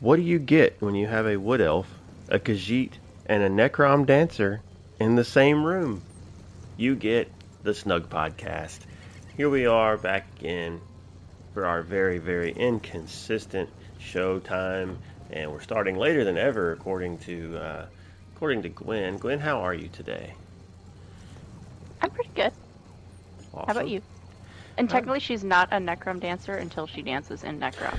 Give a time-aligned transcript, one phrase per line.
[0.00, 1.86] What do you get when you have a wood elf,
[2.30, 2.92] a Khajiit,
[3.26, 4.62] and a Necrom dancer
[4.98, 6.02] in the same room?
[6.78, 7.30] You get
[7.62, 8.78] the Snug Podcast.
[9.36, 10.80] Here we are back again
[11.52, 14.96] for our very, very inconsistent show time,
[15.30, 17.86] and we're starting later than ever, according to uh,
[18.34, 19.18] according to Gwen.
[19.18, 20.32] Gwen, how are you today?
[22.00, 22.52] I'm pretty good.
[23.52, 23.66] Awesome.
[23.66, 24.00] How about you?
[24.78, 27.98] And technically, she's not a Necrom dancer until she dances in Necrom.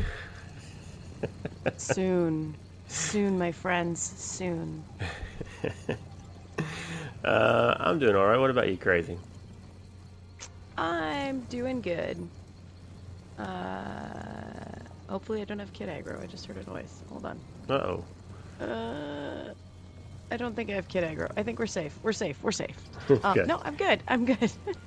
[1.77, 2.57] Soon.
[2.87, 4.01] Soon, my friends.
[4.01, 4.85] Soon.
[7.23, 8.37] Uh, I'm doing all right.
[8.37, 9.19] What about you, Crazy?
[10.77, 12.29] I'm doing good.
[13.37, 14.71] Uh,
[15.09, 16.21] hopefully, I don't have kid aggro.
[16.21, 17.03] I just heard a noise.
[17.09, 17.41] Hold on.
[17.69, 18.05] Uh oh.
[18.59, 19.53] Uh,
[20.31, 21.29] I don't think I have kid aggro.
[21.37, 21.99] I think we're safe.
[22.03, 22.43] We're safe.
[22.43, 22.89] We're safe.
[23.23, 23.45] Um, Okay.
[23.45, 24.03] No, I'm good.
[24.07, 24.53] I'm good.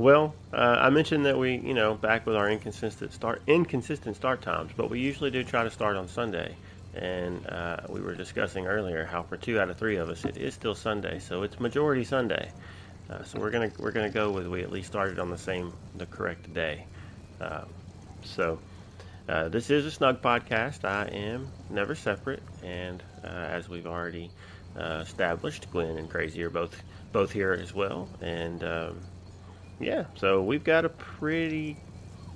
[0.00, 4.40] Well, uh, I mentioned that we, you know, back with our inconsistent start inconsistent start
[4.40, 6.56] times, but we usually do try to start on Sunday.
[6.94, 10.38] And uh, we were discussing earlier how for two out of three of us, it
[10.38, 12.50] is still Sunday, so it's majority Sunday.
[13.10, 15.74] Uh, so we're gonna we're gonna go with we at least started on the same
[15.94, 16.86] the correct day.
[17.38, 17.66] Uh,
[18.24, 18.58] so
[19.28, 20.86] uh, this is a snug podcast.
[20.86, 24.32] I am never separate, and uh, as we've already
[24.74, 28.64] established, Gwen and Crazy are both both here as well, and.
[28.64, 29.02] Um,
[29.80, 31.78] yeah, so we've got a pretty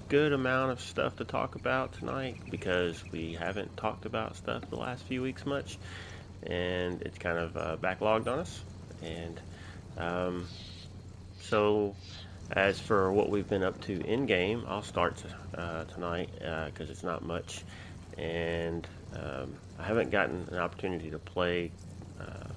[0.08, 4.76] good amount of stuff to talk about tonight because we haven't talked about stuff the
[4.76, 5.78] last few weeks much,
[6.42, 8.64] and it's kind of uh, backlogged on us.
[9.02, 9.42] And
[9.98, 10.48] um,
[11.38, 11.94] so,
[12.50, 15.22] as for what we've been up to in game, I'll start
[15.54, 17.66] uh, tonight because it's not much,
[18.16, 21.72] and um, I haven't gotten an opportunity to play
[22.18, 22.52] uh,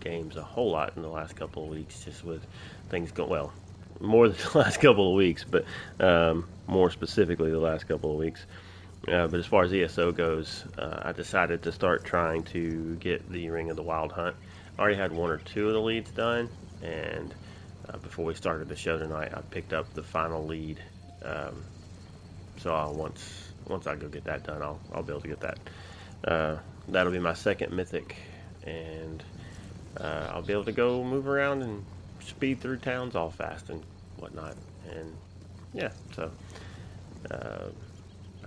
[0.00, 2.46] games a whole lot in the last couple of weeks, just with
[2.90, 3.54] things going well
[4.00, 5.64] more than the last couple of weeks, but
[6.00, 8.44] um, more specifically the last couple of weeks.
[9.08, 13.28] Uh, but as far as ESO goes, uh, I decided to start trying to get
[13.30, 14.36] the Ring of the Wild Hunt.
[14.78, 16.50] I already had one or two of the leads done,
[16.82, 17.34] and
[17.88, 20.82] uh, before we started the show tonight, I picked up the final lead.
[21.24, 21.64] Um,
[22.58, 25.40] so I'll, once once I go get that done, I'll I'll be able to get
[25.40, 25.58] that.
[26.24, 26.56] Uh,
[26.88, 28.16] that'll be my second mythic,
[28.66, 29.22] and
[29.98, 31.84] uh, I'll be able to go move around and
[32.20, 33.82] speed through towns all fast and
[34.16, 34.56] whatnot.
[34.96, 35.16] And
[35.72, 36.30] yeah, so
[37.30, 37.68] uh,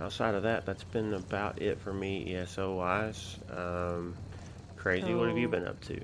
[0.00, 3.38] outside of that, that's been about it for me ESO wise.
[3.54, 4.14] Um,
[4.76, 6.00] crazy, what have you been up to?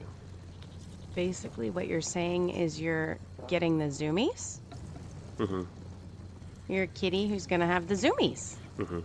[1.14, 4.60] Basically, what you're saying is you're getting the zoomies.
[5.38, 5.62] Mm-hmm.
[6.68, 8.56] You're a kitty who's gonna have the zoomies.
[8.78, 9.00] Mm-hmm.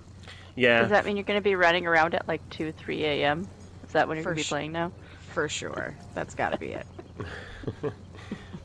[0.55, 3.49] Yeah, Does that mean you're going to be running around at like 2, 3 a.m.?
[3.85, 4.93] Is that when you're For going to be sh- playing now?
[5.19, 5.97] For sure.
[6.13, 6.87] That's gotta be it.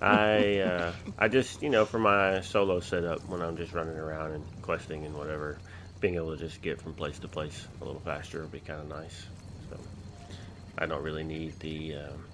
[0.00, 4.32] I uh, I just you know for my solo setup when I'm just running around
[4.32, 5.58] and questing and whatever,
[6.00, 8.80] being able to just get from place to place a little faster would be kind
[8.80, 9.26] of nice.
[9.68, 9.78] So
[10.78, 12.24] I don't really need the um,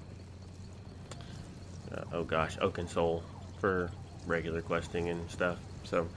[1.92, 3.24] uh, oh gosh Oaken Soul
[3.58, 3.90] for
[4.26, 5.58] regular questing and stuff.
[5.82, 6.08] So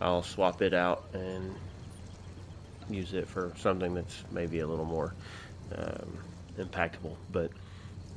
[0.00, 1.56] I'll swap it out and
[2.88, 5.14] use it for something that's maybe a little more
[5.76, 6.18] um,
[6.58, 7.50] impactful, but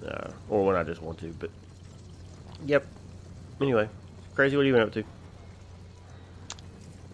[0.06, 1.50] uh, or when I just want to, but.
[2.64, 2.88] Yep.
[3.62, 3.90] Anyway,
[4.34, 4.56] crazy.
[4.56, 5.04] What have you been up to?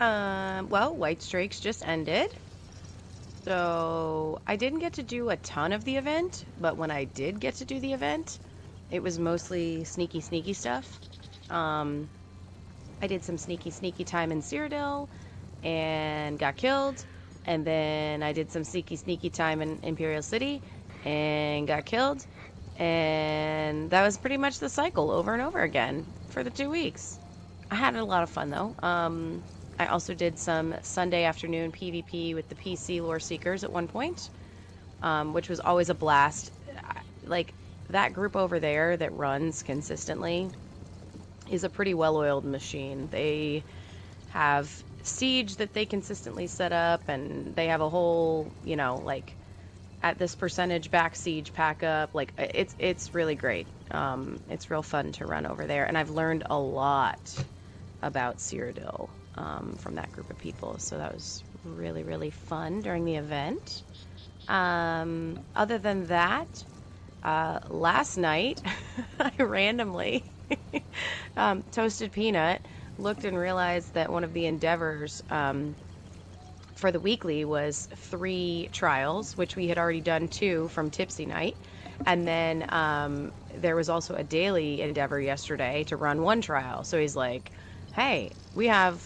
[0.04, 2.34] Um, well, Whitestrake's just ended.
[3.46, 7.40] So I didn't get to do a ton of the event, but when I did
[7.40, 8.40] get to do the event,
[8.92, 11.00] it was mostly sneaky, sneaky stuff.
[11.50, 12.10] Um,
[13.02, 15.08] I did some sneaky, sneaky time in Cyrodiil
[15.64, 17.04] and got killed.
[17.46, 20.62] And then I did some sneaky, sneaky time in Imperial City
[21.04, 22.26] and got killed.
[22.82, 27.20] And that was pretty much the cycle over and over again for the two weeks.
[27.70, 28.76] I had a lot of fun though.
[28.82, 29.46] Um,
[29.78, 34.32] I also did some Sunday afternoon PvP with the PC Lore Seekers at one point,
[35.04, 36.52] um, which was always a blast.
[37.24, 37.54] Like
[37.90, 40.50] that group over there that runs consistently
[41.52, 43.10] is a pretty well-oiled machine.
[43.12, 43.64] They
[44.30, 49.38] have siege that they consistently set up, and they have a whole, you know, like
[50.02, 52.12] at this percentage back siege pack up.
[52.14, 53.68] Like it's it's really great.
[53.92, 57.36] Um, it's real fun to run over there, and I've learned a lot
[58.02, 60.80] about Cyrodiil um, from that group of people.
[60.80, 63.84] So that was really really fun during the event.
[64.48, 66.66] Um, other than that,
[67.24, 68.62] uh, last night
[69.20, 70.26] I randomly
[71.38, 75.78] um, toasted peanut looked and realized that one of the endeavors um,
[76.82, 81.56] for the weekly was three trials, which we had already done two from Tipsy Night.
[82.08, 86.84] And then um, there was also a daily endeavor yesterday to run one trial.
[86.84, 87.52] So he's like,
[87.94, 89.06] hey, we have,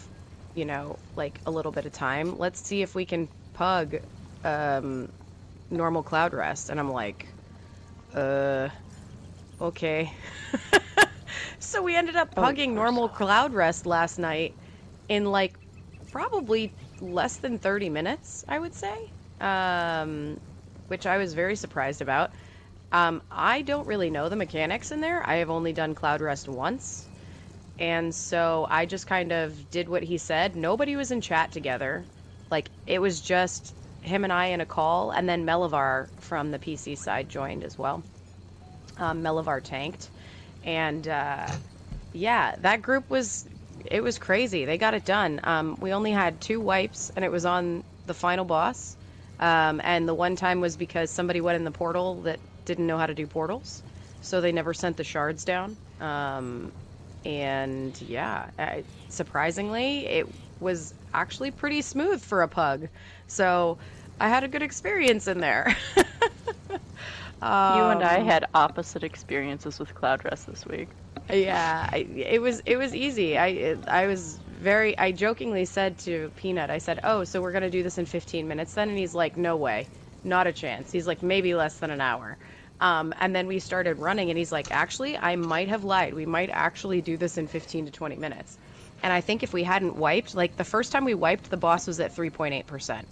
[0.56, 2.38] you know, like a little bit of time.
[2.38, 3.98] Let's see if we can pug
[4.46, 5.12] um,
[5.70, 7.28] normal cloud rest, and I'm like,
[8.14, 8.70] uh,
[9.60, 10.14] okay.
[11.60, 14.54] so we ended up Oh, pugging poor normal cloud rest last night
[15.10, 15.58] in like
[16.12, 16.74] probably
[17.14, 18.96] less than 30 minutes, I would say,
[19.40, 20.40] um,
[20.88, 22.32] which I was very surprised about.
[22.92, 25.28] Um, I don't really know the mechanics in there.
[25.28, 27.08] I have only done cloud rest once.
[27.78, 30.56] And so I just kind of did what he said.
[30.56, 32.06] Nobody was in chat together.
[32.50, 36.60] Like, it was just him and I in a call, and then Melivar from the
[36.60, 38.04] PC side joined as well.
[38.98, 40.10] Um, Melivar tanked.
[40.64, 41.48] And uh,
[42.14, 43.46] yeah, that group was,
[43.92, 44.66] it was crazy.
[44.66, 45.40] They got it done.
[45.44, 48.98] Um, we only had two wipes, and it was on the final boss.
[49.40, 52.98] Um, and the one time was because somebody went in the portal that didn't know
[52.98, 53.84] how to do portals.
[54.22, 55.78] So they never sent the shards down.
[56.00, 56.74] Um,
[57.26, 60.28] and yeah, I, surprisingly, it
[60.60, 62.90] was actually pretty smooth for a pug.
[63.28, 63.78] So
[64.20, 65.76] I had a good experience in there.
[67.68, 70.96] You and I Um, had opposite experiences with Cloud Rest this week.
[71.32, 73.36] Yeah, I, it was it was easy.
[73.38, 74.98] I it, I was very.
[75.00, 78.48] I jokingly said to Peanut, I said, "Oh, so we're gonna do this in 15
[78.48, 79.90] minutes then?" And he's like, "No way,
[80.24, 82.38] not a chance." He's like, "Maybe less than an hour."
[82.80, 86.14] Um, and then we started running, and he's like, "Actually, I might have lied.
[86.14, 88.60] We might actually do this in 15 to 20 minutes."
[89.02, 91.88] And I think if we hadn't wiped, like the first time we wiped, the boss
[91.88, 93.10] was at 3.8 percent.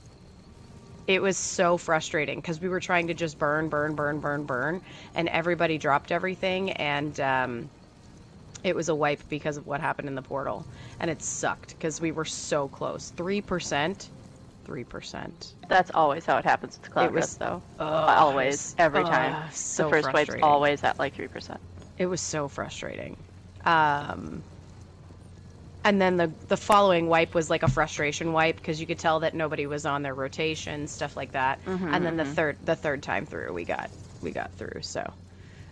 [1.07, 4.81] It was so frustrating because we were trying to just burn, burn, burn, burn, burn,
[5.13, 7.71] and everybody dropped everything, and um,
[8.63, 10.65] it was a wipe because of what happened in the portal,
[10.99, 13.09] and it sucked because we were so close.
[13.17, 14.09] Three percent,
[14.65, 15.53] three percent.
[15.67, 17.61] That's always how it happens with Cloud It was- Rest, though.
[17.79, 19.51] always, every time.
[19.51, 21.57] so the first wipe's always at like 3%.
[21.97, 23.17] It was so frustrating.
[23.65, 24.43] Um,
[25.85, 29.19] and then the the following wipe was like a frustration wipe because you could tell
[29.21, 31.59] that nobody was on their rotation, stuff like that.
[31.65, 33.89] and then the third the third time through, we got
[34.21, 34.81] we got through.
[34.81, 35.11] So,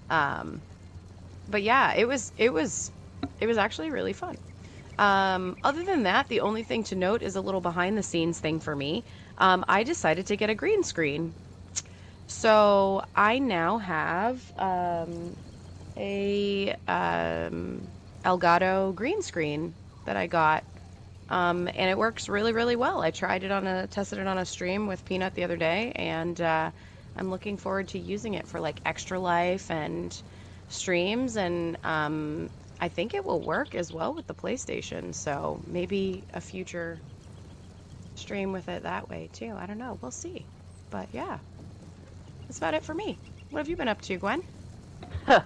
[0.09, 0.61] um,
[1.51, 2.91] but yeah, it was it was
[3.39, 4.37] it was actually really fun.
[4.97, 8.39] Um, other than that, the only thing to note is a little behind the scenes
[8.39, 9.03] thing for me.
[9.37, 11.35] Um, I decided to get a green screen.
[12.27, 15.35] So I now have um,
[15.97, 17.91] a um,
[18.23, 19.75] Elgato green screen
[20.05, 20.63] that I got,
[21.29, 23.01] um, and it works really, really well.
[23.01, 25.91] I tried it on a tested it on a stream with Peanut the other day,
[25.95, 26.71] and uh,
[27.15, 30.21] I'm looking forward to using it for like extra life and
[30.71, 35.13] streams, and um, I think it will work as well with the PlayStation.
[35.13, 37.01] So maybe a future
[38.15, 39.55] stream with it that way too.
[39.57, 39.97] I don't know.
[40.01, 40.47] We'll see.
[40.89, 41.39] But yeah,
[42.47, 43.19] that's about it for me.
[43.51, 44.41] What have you been up to, Gwen?
[45.25, 45.45] what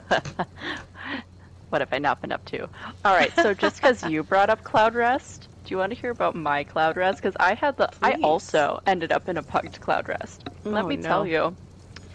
[1.82, 2.70] have I not been up to?
[3.04, 6.12] All right, so just because you brought up Cloud Rest, do you want to hear
[6.12, 7.22] about my Cloud Rest?
[7.22, 10.44] Because I had the, I also ended up in a pugged Cloud Rest.
[10.64, 10.98] Let Oh, me no.
[10.98, 11.56] tell you,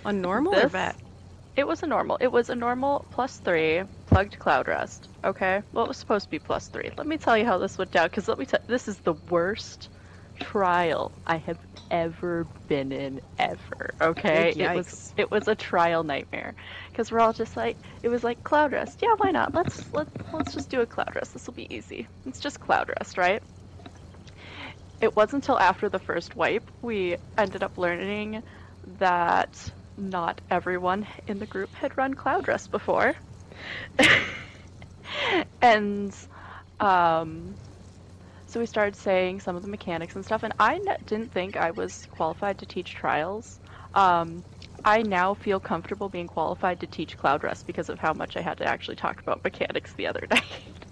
[0.05, 0.97] On normal or vet?
[1.61, 2.17] It was a normal.
[2.21, 5.09] It was a normal plus three plugged Cloud Rest.
[5.23, 6.91] Okay, well it was supposed to be plus three.
[6.97, 8.07] Let me tell you how this went down.
[8.07, 9.91] Because let me tell, this is the worst
[10.41, 11.59] trial I have
[11.91, 13.95] ever been in ever.
[14.01, 16.55] Okay, it was it was a trial nightmare
[16.91, 19.01] because we're all just like it was like cloud rest.
[19.03, 19.55] Yeah, why not?
[19.55, 21.35] Let's let let's just do a cloud rest.
[21.35, 22.09] This will be easy.
[22.25, 23.43] It's just cloud rest, right?
[25.03, 28.43] It wasn't until after the first wipe we ended up learning
[28.99, 33.15] that not everyone in the group had run cloud rest before,
[35.63, 36.15] and
[36.81, 37.57] um,
[38.47, 41.57] so we started saying some of the mechanics and stuff, and I n- didn't think
[41.57, 43.61] I was qualified to teach trials.
[43.95, 44.45] Um,
[44.85, 48.41] I now feel comfortable being qualified to teach Cloud Rest because of how much I
[48.41, 50.87] had to actually talk about mechanics the other night.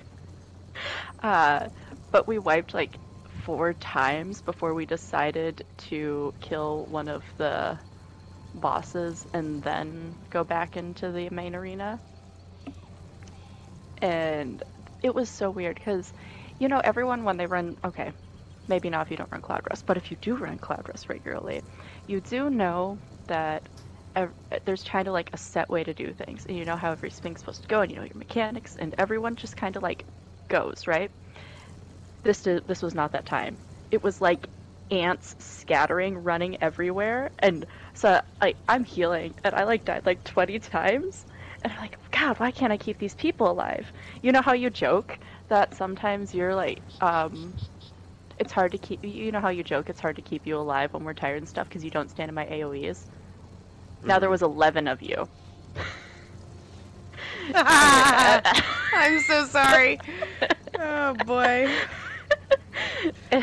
[1.22, 1.68] uh,
[2.12, 2.98] but we wiped like
[3.28, 7.78] four times before we decided to kill one of the
[8.54, 12.00] bosses and then go back into the main arena.
[14.00, 14.62] And
[15.02, 16.12] it was so weird because,
[16.58, 18.12] you know, everyone when they run, okay,
[18.68, 21.08] maybe not if you don't run Cloud Rest, but if you do run Cloud Rest
[21.08, 21.62] regularly,
[22.06, 23.68] you do know that
[24.14, 26.92] ev- there's kind of like a set way to do things, and you know how
[26.92, 30.06] everything's supposed to go, and you know your mechanics, and everyone just kind of like
[30.48, 31.10] goes right.
[32.22, 33.58] This did, this was not that time.
[33.90, 34.48] It was like
[34.90, 40.58] ants scattering, running everywhere, and so like I'm healing, and I like died like 20
[40.60, 41.26] times,
[41.62, 43.90] and I'm like, God, why can't I keep these people alive?
[44.22, 45.18] You know how you joke
[45.48, 47.54] that sometimes you're like, um,
[48.38, 49.04] it's hard to keep.
[49.04, 51.48] You know how you joke it's hard to keep you alive when we're tired and
[51.48, 53.06] stuff because you don't stand in my AOE's.
[54.04, 55.28] Now there was 11 of you.
[57.54, 59.98] I'm so sorry.
[60.78, 61.68] Oh boy.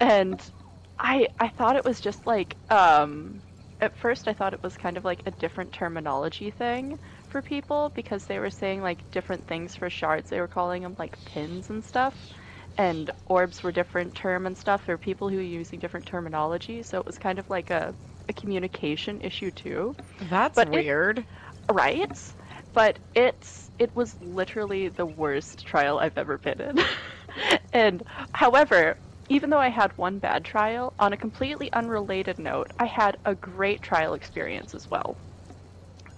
[0.00, 0.50] and
[0.98, 3.42] I I thought it was just like um
[3.80, 7.90] at first I thought it was kind of like a different terminology thing for people
[7.94, 10.28] because they were saying like different things for shards.
[10.30, 12.28] They were calling them like pins and stuff.
[12.78, 14.86] And orbs were different term and stuff.
[14.86, 17.94] There were people who were using different terminology, so it was kind of like a,
[18.28, 19.96] a communication issue too.
[20.20, 21.24] That's But it- weird.
[21.70, 22.34] Right?
[22.72, 26.78] But it's it was literally the worst trial I've ever been in.
[27.72, 28.98] and however,
[29.30, 33.36] even though I had one bad trial, on a completely unrelated note, I had a
[33.36, 35.16] great trial experience as well.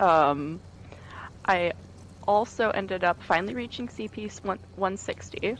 [0.00, 0.62] Um,
[1.46, 1.72] I
[2.26, 5.56] also ended up finally reaching CP 160.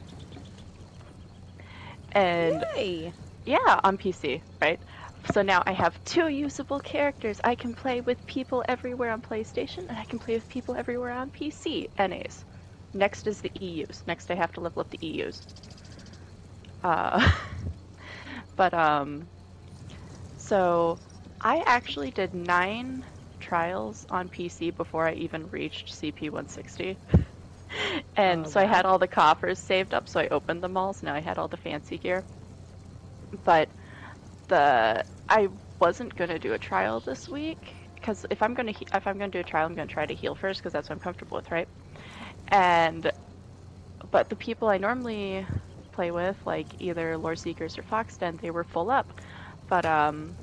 [2.13, 3.13] And Yay.
[3.45, 4.81] yeah, on PC, right?
[5.33, 7.39] So now I have two usable characters.
[7.45, 11.13] I can play with people everywhere on PlayStation, and I can play with people everywhere
[11.13, 11.87] on PC.
[11.99, 12.47] NAs.
[12.95, 14.05] Next is the EUs.
[14.07, 15.43] Next, I have to level up the EUs.
[16.83, 17.31] Uh,
[18.57, 19.31] but um,
[20.37, 21.01] so
[21.41, 23.05] I actually did nine
[23.41, 26.99] trials on PC before I even reached CP 160.
[28.17, 30.93] and Oh, so I had all the coffers saved up, so I opened them all.
[30.95, 32.27] So now I had all the fancy gear.
[33.45, 33.71] But
[34.49, 35.49] the I
[35.81, 39.31] wasn't gonna do a trial this week because if I'm gonna he- if I'm gonna
[39.31, 41.51] do a trial, I'm gonna try to heal first because that's what I'm comfortable with,
[41.51, 41.69] right?
[42.49, 43.11] And
[44.11, 45.47] but the people I normally
[45.93, 49.21] play with, like either Lore Seekers or Foxden, they were full up.
[49.69, 50.39] But um,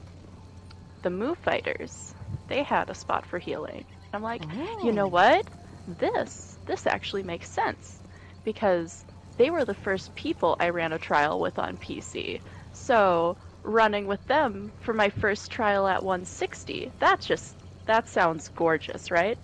[1.02, 2.16] the Move Fighters,
[2.48, 3.84] they had a spot for healing.
[4.14, 4.48] I'm like,
[4.82, 5.10] you know Oh.
[5.10, 5.50] what?
[5.88, 8.02] This this actually makes sense
[8.44, 9.06] because
[9.38, 12.42] they were the first people I ran a trial with on PC.
[12.72, 19.12] So running with them for my first trial at 160, that just that sounds gorgeous,
[19.12, 19.38] right?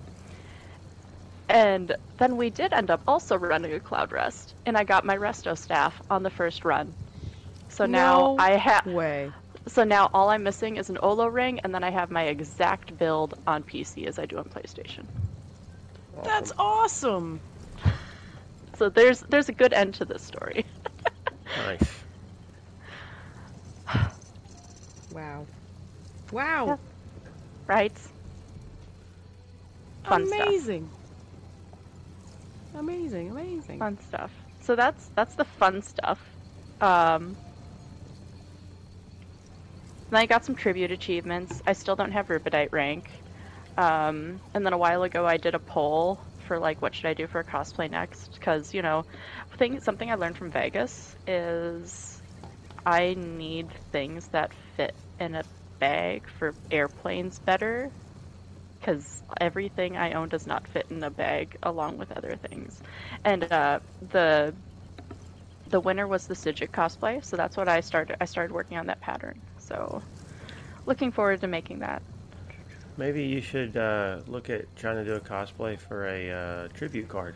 [1.50, 5.16] And then we did end up also running a cloud rest, and I got my
[5.18, 6.94] resto staff on the first run.
[7.70, 9.32] So now No I have Way.
[9.68, 12.98] so now all I'm missing is an Olo ring, and then I have my exact
[12.98, 15.06] build on PC as I do on PlayStation.
[16.24, 17.42] That's awesome.
[18.78, 20.66] So there's there's a good end to this story.
[21.58, 22.04] Nice.
[25.12, 25.48] Wow.
[26.34, 26.66] Wow.
[26.66, 26.78] Yeah.
[27.68, 27.98] right?
[30.04, 30.50] Fun stuff.
[32.76, 33.32] Amazing.
[33.32, 33.80] Amazing.
[33.80, 34.32] Fun stuff.
[34.62, 36.20] So that's that's the fun stuff.
[36.82, 37.38] Um,
[40.10, 41.62] then I got some tribute achievements.
[41.66, 43.10] I still don't have Rubedite rank.
[43.78, 47.14] Um, and then a while ago I did a poll for like what should I
[47.14, 49.06] do for a cosplay next because you know,
[49.58, 52.22] thing something I learned from Vegas is
[52.86, 55.44] I need things that fit in a
[55.80, 57.92] bag for airplanes better
[58.86, 62.84] because everything I own does not fit in a bag along with other things.
[63.26, 64.56] And uh, the
[65.68, 68.18] the winner was the Psijic cosplay, so that's what I started.
[68.22, 69.44] I started working on that pattern.
[69.58, 70.04] So
[70.86, 72.04] looking forward to making that.
[72.98, 77.08] Maybe you should uh, look at trying to do a cosplay for a uh, tribute
[77.10, 77.36] card.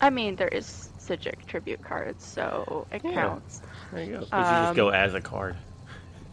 [0.00, 3.36] I mean, there is Psijic tribute cards, so it Yeah.
[3.36, 3.62] counts.
[3.92, 4.28] There you go.
[4.36, 5.58] You just Um, go as a card.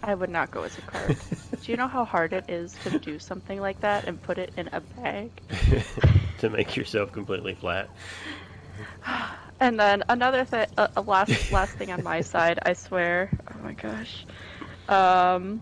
[0.03, 1.17] I would not go as a card.
[1.61, 4.51] do you know how hard it is to do something like that and put it
[4.57, 5.31] in a bag?
[6.39, 7.89] to make yourself completely flat.
[9.59, 13.29] And then another thing, uh, a last last thing on my side, I swear.
[13.53, 14.25] Oh my gosh.
[14.89, 15.61] Um,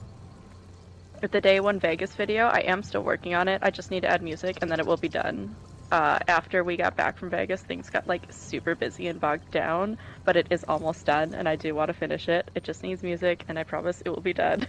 [1.21, 3.59] with the day one Vegas video, I am still working on it.
[3.61, 5.57] I just need to add music, and then it will be done.
[5.91, 9.97] Uh, after we got back from Vegas, things got like super busy and bogged down,
[10.25, 12.51] but it is almost done, and I do want to finish it.
[12.55, 14.67] It just needs music, and I promise it will be done.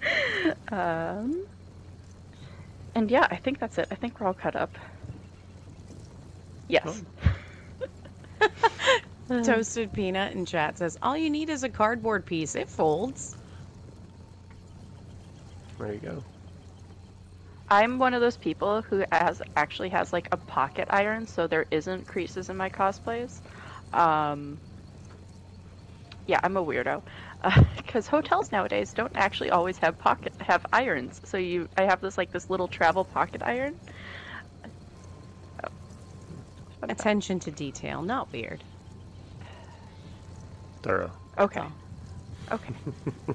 [0.72, 1.44] um,
[2.94, 3.88] and yeah, I think that's it.
[3.90, 4.78] I think we're all cut up.
[6.68, 7.04] Yes.
[9.42, 12.54] Toasted Peanut in chat says, All you need is a cardboard piece.
[12.54, 13.36] It folds.
[15.78, 16.24] There you go.
[17.68, 21.66] I'm one of those people who has actually has like a pocket iron, so there
[21.70, 23.40] isn't creases in my cosplays.
[23.92, 24.58] Um,
[26.26, 27.02] yeah, I'm a weirdo
[27.76, 31.20] because hotels nowadays don't actually always have pocket have irons.
[31.24, 33.74] So you, I have this like this little travel pocket iron.
[35.64, 35.68] Oh.
[36.82, 38.62] Attention to detail, not weird.
[40.82, 41.12] Thorough.
[41.38, 41.60] Okay.
[41.60, 41.72] all.
[42.52, 42.74] Okay.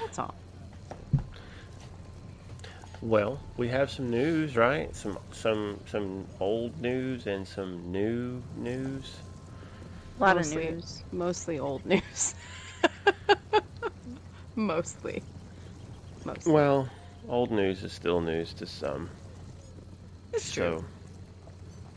[0.00, 0.34] That's all.
[3.06, 4.94] Well, we have some news, right?
[4.96, 9.22] Some some some old news and some new news.
[10.18, 11.04] A lot Mostly- of news.
[11.12, 12.34] Mostly old news.
[14.56, 15.22] Mostly.
[16.24, 16.52] Mostly.
[16.52, 16.90] Well,
[17.28, 19.10] old news is still news to some.
[20.32, 20.78] it's true.
[20.80, 20.86] So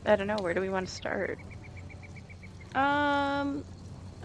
[0.06, 0.38] I don't know.
[0.42, 1.40] Where do we want to start?
[2.76, 3.66] Um,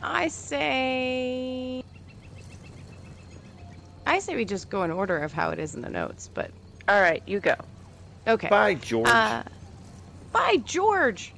[0.03, 1.81] I say.
[4.07, 6.53] I say we just go in order of how it is in the notes, but
[6.89, 7.55] All right, you go.
[8.27, 8.51] okay.
[8.51, 9.37] Bye, George.
[9.37, 9.45] Uh,
[10.33, 11.35] bye, George.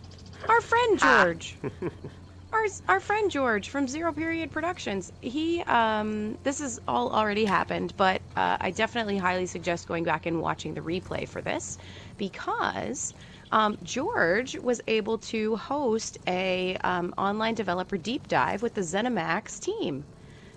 [0.48, 1.26] Our friend Ah.
[1.26, 1.58] George.
[2.52, 5.12] our our friend George from Zero Period Productions.
[5.20, 10.26] He um this has all already happened, but uh, I definitely highly suggest going back
[10.26, 11.78] and watching the replay for this
[12.16, 13.14] because
[13.52, 19.60] um, George was able to host a um, online developer deep dive with the ZeniMax
[19.60, 20.04] team.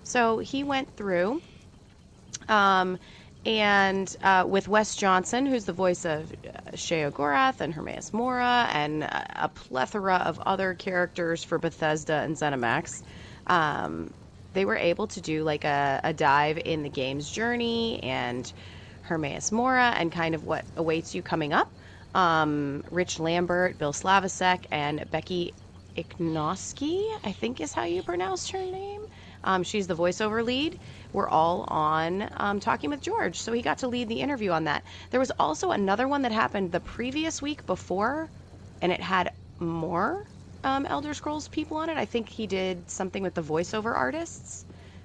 [0.02, 1.42] So he went through
[2.48, 2.98] um,
[3.44, 9.02] and uh, with Wes Johnson, who's the voice of uh, Sheogorath and Hermaeus Mora, and
[9.04, 13.02] a plethora of other characters for Bethesda and ZeniMax,
[13.46, 14.12] um,
[14.52, 18.52] they were able to do like a, a dive in the game's journey and
[19.02, 21.72] Hermaeus Mora and kind of what awaits you coming up.
[22.14, 25.54] Um, Rich Lambert, Bill Slavicsek, and Becky
[25.96, 29.00] Iknoski, I think is how you pronounce her name.
[29.44, 30.78] Um, she's the voiceover lead.
[31.12, 34.64] We're all on um, Talking with George, so he got to lead the interview on
[34.64, 34.84] that.
[35.10, 38.30] There was also another one that happened the previous week before,
[38.82, 40.16] and it had more
[40.62, 41.96] um, Elder Scrolls people on it.
[41.96, 44.64] I think he did something with the voiceover artists.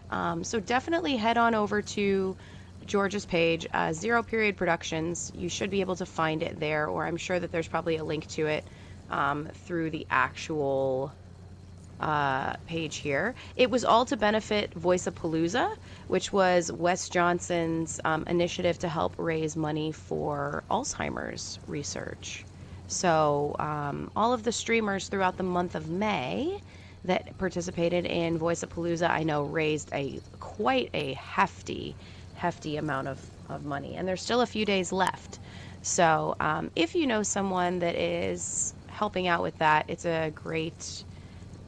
[0.10, 2.38] Um, so definitely head on over to
[2.86, 5.32] George's page, uh, Zero Period Productions.
[5.34, 8.04] You should be able to find it there, or I'm sure that there's probably a
[8.04, 8.70] link to it
[9.10, 11.13] um, through the actual
[11.99, 13.35] uh, page here.
[13.55, 15.67] It was all to benefit Voiceapalooza,
[16.07, 22.45] which was Wes Johnson's um, initiative to help raise money for Alzheimer's research.
[22.87, 26.59] So, um, all of the streamers throughout the month of May
[27.05, 31.95] that participated in Voiceapalooza, I know, raised a quite a hefty,
[32.35, 33.95] hefty amount of, of money.
[33.95, 35.39] And there's still a few days left.
[35.81, 41.03] So, um, if you know someone that is helping out with that, it's a great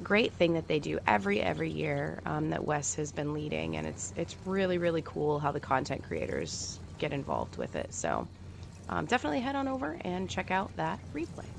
[0.03, 3.88] great thing that they do every every year um, that Wes has been leading, and
[3.88, 7.93] it's it's really really cool how the content creators get involved with it.
[7.93, 8.29] So
[8.89, 11.49] um, definitely head on over and check out that replay.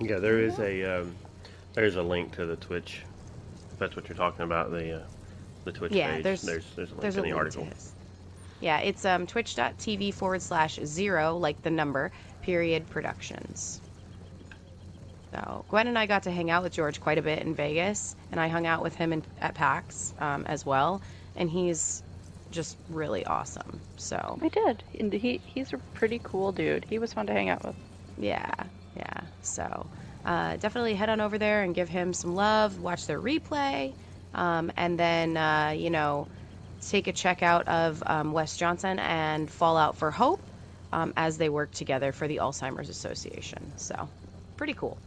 [0.00, 1.16] yeah, there is a um,
[1.74, 3.04] there's a link to the Twitch.
[3.72, 5.04] If that's what you're talking about, the uh,
[5.64, 6.24] the Twitch Yeah, page.
[6.24, 7.68] there's- there's there's a link There's in the article.
[8.60, 13.80] Yeah, it's um, twitch.tv forward slash zero, like the number, period productions.
[15.32, 18.14] So Gwen and I got to hang out with George quite a bit in Vegas,
[18.30, 21.02] and I hung out with him in, at PAX um, as well,
[21.34, 22.02] and he's
[22.50, 23.82] just really awesome.
[23.96, 24.84] So I did.
[24.98, 26.86] And he he's a pretty cool dude.
[26.88, 27.76] He was fun to hang out with.
[28.16, 28.50] Yeah,
[28.94, 29.20] yeah.
[29.42, 29.90] So
[30.24, 32.78] uh, definitely head on over there and give him some love.
[32.80, 33.94] Watch their replay,
[34.34, 36.28] um, and then uh, you know
[36.80, 40.50] take a check out of um, Wes Johnson and Fallout for Hope
[40.92, 43.72] um, as they work together for the Alzheimer's Association.
[43.76, 44.08] So
[44.56, 44.98] pretty cool.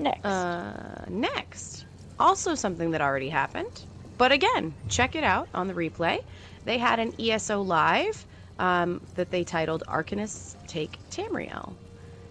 [0.00, 0.24] Next.
[0.24, 1.84] Uh, next,
[2.18, 3.84] also something that already happened,
[4.16, 6.18] but again, check it out on the replay.
[6.64, 8.26] They had an ESO live
[8.58, 11.76] um, that they titled Arcanists Take Tamriel.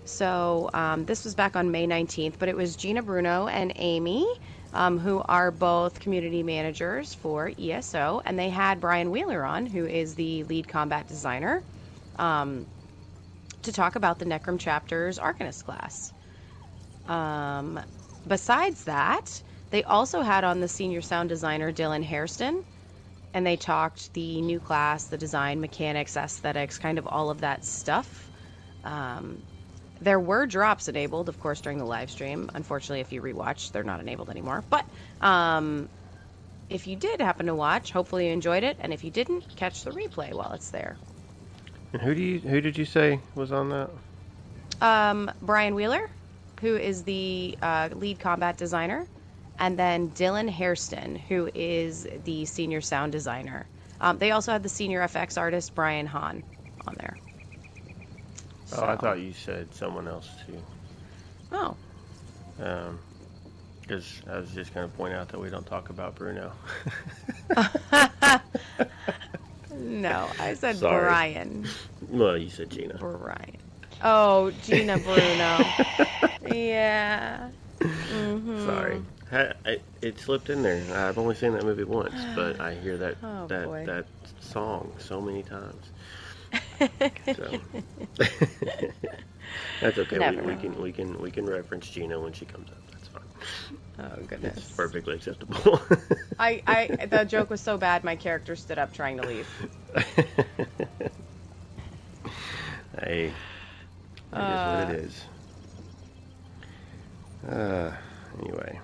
[0.03, 4.25] So um, this was back on May 19th, but it was Gina Bruno and Amy,
[4.73, 9.85] um, who are both community managers for ESO, and they had Brian Wheeler on, who
[9.85, 11.63] is the lead combat designer,
[12.17, 12.65] um,
[13.61, 16.13] to talk about the Necrom chapter's Arcanist class.
[17.07, 17.79] Um,
[18.27, 22.63] besides that, they also had on the senior sound designer Dylan Hairston,
[23.33, 27.65] and they talked the new class, the design, mechanics, aesthetics, kind of all of that
[27.65, 28.31] stuff.
[28.83, 29.43] Um,
[30.01, 32.49] there were drops enabled, of course, during the live stream.
[32.53, 34.63] Unfortunately, if you rewatch, they're not enabled anymore.
[34.69, 34.85] But
[35.21, 35.89] um,
[36.69, 39.83] if you did happen to watch, hopefully you enjoyed it, and if you didn't, catch
[39.83, 40.99] the replay while it's there.
[41.93, 43.91] And who do you who did you say was on that?
[44.81, 46.01] um, Brian Wheeler,
[46.61, 49.05] who is the uh, lead combat designer,
[49.59, 53.65] and then Dylan Hairston, who is the senior sound designer.
[54.01, 56.43] Um, they also had the senior FX artist Brian Hahn
[56.87, 57.17] on there.
[58.77, 60.57] Oh, I thought you said someone else too.
[61.51, 61.75] Oh,
[62.61, 62.99] Um,
[63.81, 66.51] Because I was just going to point out that we don't talk about Bruno.
[69.73, 71.01] no, I said Sorry.
[71.01, 71.67] Brian.
[72.09, 72.95] well, you said Gina.
[72.99, 73.57] Brian.
[74.01, 75.75] Oh, Gina Bruno.
[76.41, 77.51] yeah.
[78.07, 79.03] hmm Sorry.
[79.29, 80.93] Ha- I, it slipped in there.
[80.93, 83.85] I've only seen that movie once, but I hear that Oh, that boy.
[83.85, 84.07] that
[84.39, 85.91] song so many times.
[87.35, 87.61] So
[89.79, 90.19] that's okay.
[90.19, 92.81] We, we can we can we can reference Gina when she comes up.
[92.91, 93.21] That's fine.
[93.99, 94.63] Oh goodness.
[94.63, 95.81] It's perfectly acceptable.
[96.39, 99.47] I, I the joke was so bad my character stood up trying to leave.
[102.99, 103.33] Hey,
[104.37, 105.25] it is Uh, what it is.
[107.47, 107.91] Uh,
[108.39, 108.79] anyway,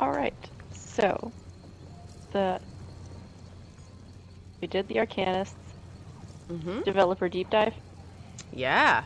[0.00, 0.50] All right.
[0.72, 1.32] So,
[2.32, 2.60] the
[4.60, 5.54] we did the Arcanists
[6.50, 6.80] Mm-hmm.
[6.84, 7.74] developer deep dive.
[8.52, 9.04] Yeah.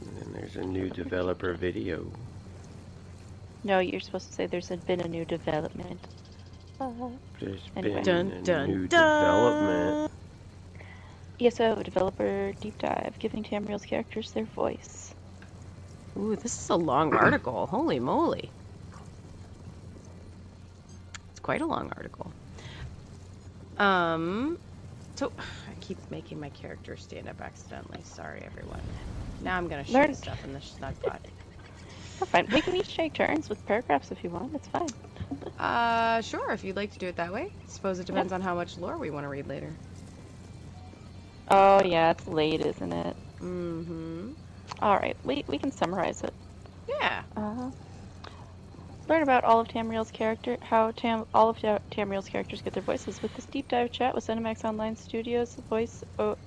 [0.00, 2.12] and then there's a new developer video.
[3.64, 6.08] No, you're supposed to say there's been a new development.
[6.80, 8.02] Uh, There's Anyway.
[8.02, 8.88] been Dun, a dun, new dun.
[8.88, 10.10] development.
[11.40, 15.14] ESO developer deep dive, giving Tamriel's characters their voice.
[16.16, 17.66] Ooh, this is a long article.
[17.66, 18.50] Holy moly.
[21.30, 22.32] It's quite a long article.
[23.78, 24.58] Um,
[25.16, 28.02] so I keep making my character stand up accidentally.
[28.04, 28.80] Sorry, everyone.
[29.42, 31.20] Now I'm gonna Learn- shoot stuff in the snug pot.
[32.20, 32.46] We're fine.
[32.52, 34.54] We can each take turns with paragraphs if you want.
[34.54, 34.86] It's fine.
[35.58, 37.48] Uh, sure, if you'd like to do it that way.
[37.50, 39.70] I Suppose it depends on how much lore we want to read later.
[41.48, 43.16] Oh yeah, it's late, isn't it?
[43.42, 44.30] Mm-hmm.
[44.80, 46.34] All right, we we can summarize it.
[47.02, 47.22] Yeah.
[47.36, 47.70] Uh,
[49.08, 52.82] learn about all of Tamriel's character, how Tam all of Ta- Tamriel's characters get their
[52.82, 56.38] voices with this deep dive chat with ZeniMax Online Studios voice o-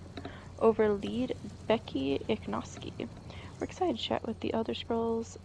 [0.60, 1.36] over lead
[1.68, 2.94] Becky Iknoski.
[3.00, 5.38] We're excited to chat with the Elder Scrolls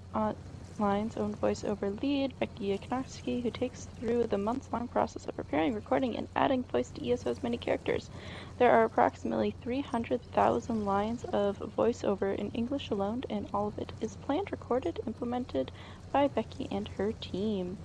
[0.83, 6.17] Online's own voiceover lead, Becky Iknoski, who takes through the months-long process of preparing, recording,
[6.17, 8.11] and adding voice to ESO's many characters.
[8.59, 14.17] There are approximately 300,000 lines of voiceover in English alone, and all of it is
[14.17, 15.71] planned, recorded, implemented
[16.13, 17.79] by Becky and her team.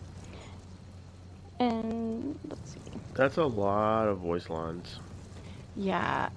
[1.60, 2.82] And let's see.
[3.14, 5.00] That's a lot of voice lines.
[5.76, 6.30] Yeah,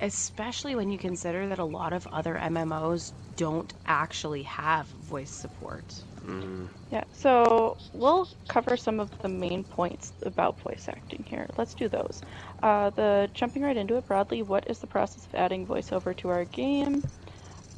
[0.00, 6.02] especially when you consider that a lot of other MMOs don't actually have voice support.
[6.26, 6.68] Mm.
[6.90, 11.46] Yeah, so we'll cover some of the main points about voice acting here.
[11.56, 12.20] Let's do those.
[12.62, 16.28] Uh, the jumping right into it broadly, what is the process of adding voiceover to
[16.28, 17.04] our game?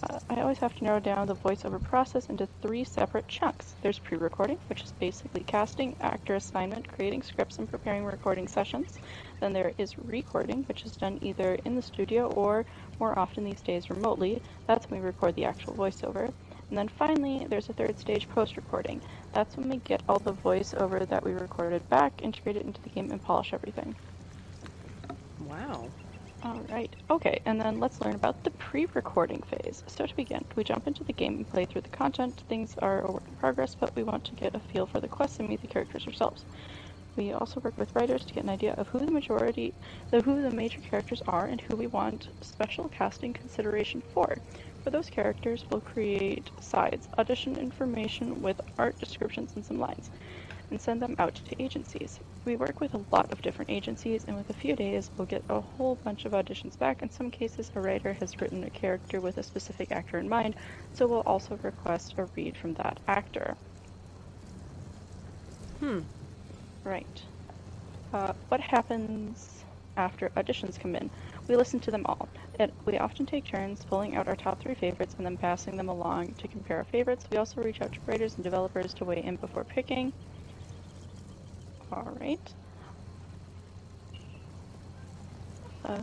[0.08, 3.74] Uh, I always have to narrow down the voiceover process into three separate chunks.
[3.82, 8.98] There's pre-recording, which is basically casting, actor assignment, creating scripts, and preparing recording sessions.
[9.40, 12.66] Then there is recording, which is done either in the studio or
[12.98, 14.42] more often these days remotely.
[14.66, 16.32] That's when we record the actual voiceover.
[16.68, 19.02] And then finally, there's a third stage post-recording.
[19.32, 22.90] That's when we get all the voiceover that we recorded back, integrate it into the
[22.90, 23.94] game, and polish everything.
[25.38, 25.92] Wow.
[26.42, 26.94] All right.
[27.10, 29.82] Okay, and then let's learn about the pre-recording phase.
[29.88, 32.44] So to begin, we jump into the game and play through the content.
[32.48, 35.08] Things are a work in progress, but we want to get a feel for the
[35.08, 36.46] quests and meet the characters ourselves.
[37.16, 39.74] We also work with writers to get an idea of who the majority,
[40.10, 44.36] the who the major characters are, and who we want special casting consideration for.
[44.82, 50.10] For those characters, we'll create sides, audition information with art descriptions and some lines,
[50.70, 52.20] and send them out to agencies.
[52.44, 55.44] We work with a lot of different agencies, and with a few days, we'll get
[55.48, 57.02] a whole bunch of auditions back.
[57.02, 60.56] In some cases, a writer has written a character with a specific actor in mind,
[60.92, 63.56] so we'll also request a read from that actor.
[65.80, 66.00] Hmm.
[66.84, 67.22] Right.
[68.12, 69.64] Uh, what happens
[69.96, 71.10] after auditions come in?
[71.48, 72.28] We listen to them all.
[72.58, 75.88] It, we often take turns pulling out our top three favorites and then passing them
[75.88, 77.26] along to compare our favorites.
[77.30, 80.12] We also reach out to writers and developers to weigh in before picking.
[81.92, 82.54] Alright.
[85.84, 86.02] Uh,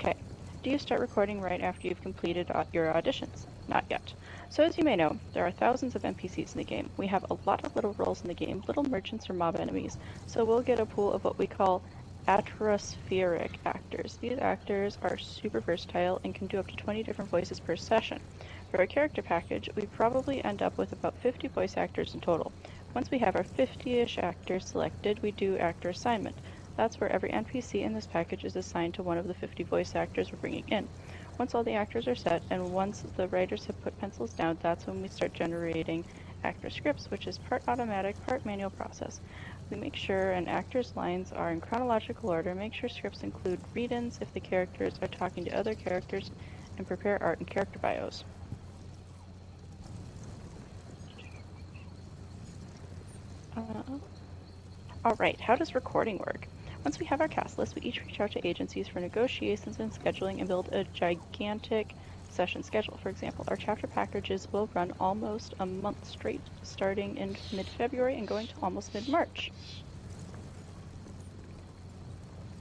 [0.00, 0.14] okay.
[0.62, 3.46] Do you start recording right after you've completed your auditions?
[3.68, 4.14] Not yet.
[4.50, 6.90] So as you may know, there are thousands of NPCs in the game.
[6.96, 9.96] We have a lot of little roles in the game, little merchants or mob enemies.
[10.26, 11.84] So we'll get a pool of what we call
[12.28, 14.18] atmospheric actors.
[14.20, 18.20] These actors are super versatile and can do up to 20 different voices per session.
[18.70, 22.52] For a character package, we probably end up with about 50 voice actors in total.
[22.94, 26.40] Once we have our 50-ish actors selected, we do actor assignment.
[26.76, 29.94] That's where every NPC in this package is assigned to one of the 50 voice
[29.94, 30.88] actors we're bringing in.
[31.38, 34.86] Once all the actors are set, and once the writers have put pencils down, that's
[34.86, 36.04] when we start generating
[36.44, 39.20] actor scripts, which is part automatic, part manual process.
[39.70, 44.18] We make sure an actor's lines are in chronological order, make sure scripts include read-ins
[44.20, 46.30] if the characters are talking to other characters,
[46.78, 48.24] and prepare art and character bios.
[53.56, 53.98] Uh,
[55.06, 56.48] Alright, how does recording work?
[56.84, 59.92] Once we have our cast list, we each reach out to agencies for negotiations and
[59.92, 61.96] scheduling and build a gigantic
[62.28, 62.96] session schedule.
[62.98, 68.28] For example, our chapter packages will run almost a month straight, starting in mid-February and
[68.28, 69.52] going to almost mid-March.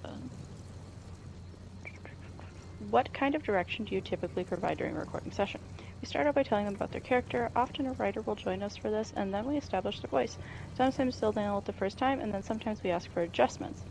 [0.03, 0.31] Um,
[2.79, 5.61] What kind of direction do you typically provide during a recording session?
[6.01, 7.49] We start out by telling them about their character.
[7.55, 10.37] Often a writer will join us for this, and then we establish their voice.
[10.73, 13.85] Sometimes they'll nail it the first time, and then sometimes we ask for adjustments.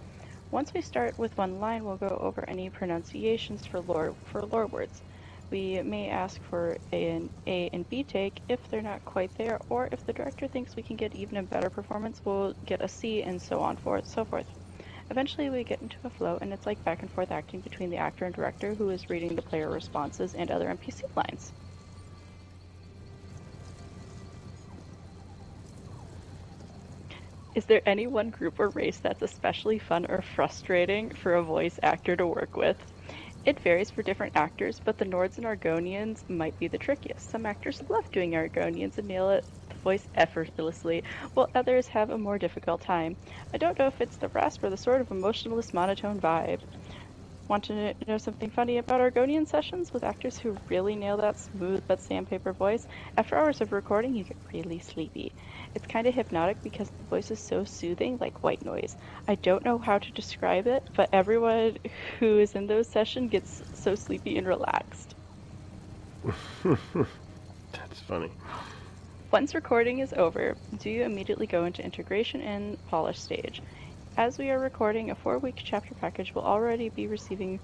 [0.53, 4.67] Once we start with one line, we'll go over any pronunciations for lore, for lore
[4.67, 5.03] words.
[5.51, 9.89] We may ask for an A and B take if they're not quite there, or
[9.93, 13.23] if the director thinks we can get even a better performance, we'll get a C
[13.23, 14.47] and so on for so forth.
[15.11, 17.99] Eventually, we get into a flow, and it's like back and forth acting between the
[17.99, 21.53] actor and director who is reading the player responses and other NPC lines.
[27.55, 31.79] Is there any one group or race that's especially fun or frustrating for a voice
[31.83, 32.85] actor to work with?
[33.45, 37.31] It varies for different actors, but the Nords and Argonians might be the trickiest.
[37.31, 42.19] Some actors love doing Argonians and nail it the voice effortlessly, while others have a
[42.19, 43.17] more difficult time.
[43.55, 46.63] I don't know if it's the rasp or the sort of emotionless monotone vibe.
[47.49, 51.83] Want to know something funny about Argonian sessions with actors who really nail that smooth
[51.87, 52.87] but sandpaper voice?
[53.17, 55.35] After hours of recording, you get really sleepy.
[55.75, 58.97] It's kind of hypnotic because the voice is so soothing, like white noise.
[59.27, 61.77] I don't know how to describe it, but everyone
[62.19, 65.17] who is in those sessions gets so sleepy and relaxed.
[67.73, 68.33] That's funny.
[69.33, 73.61] Once recording is over, do you immediately go into integration and polish stage?
[74.17, 77.61] As we are recording a four week chapter package, we'll already be receiving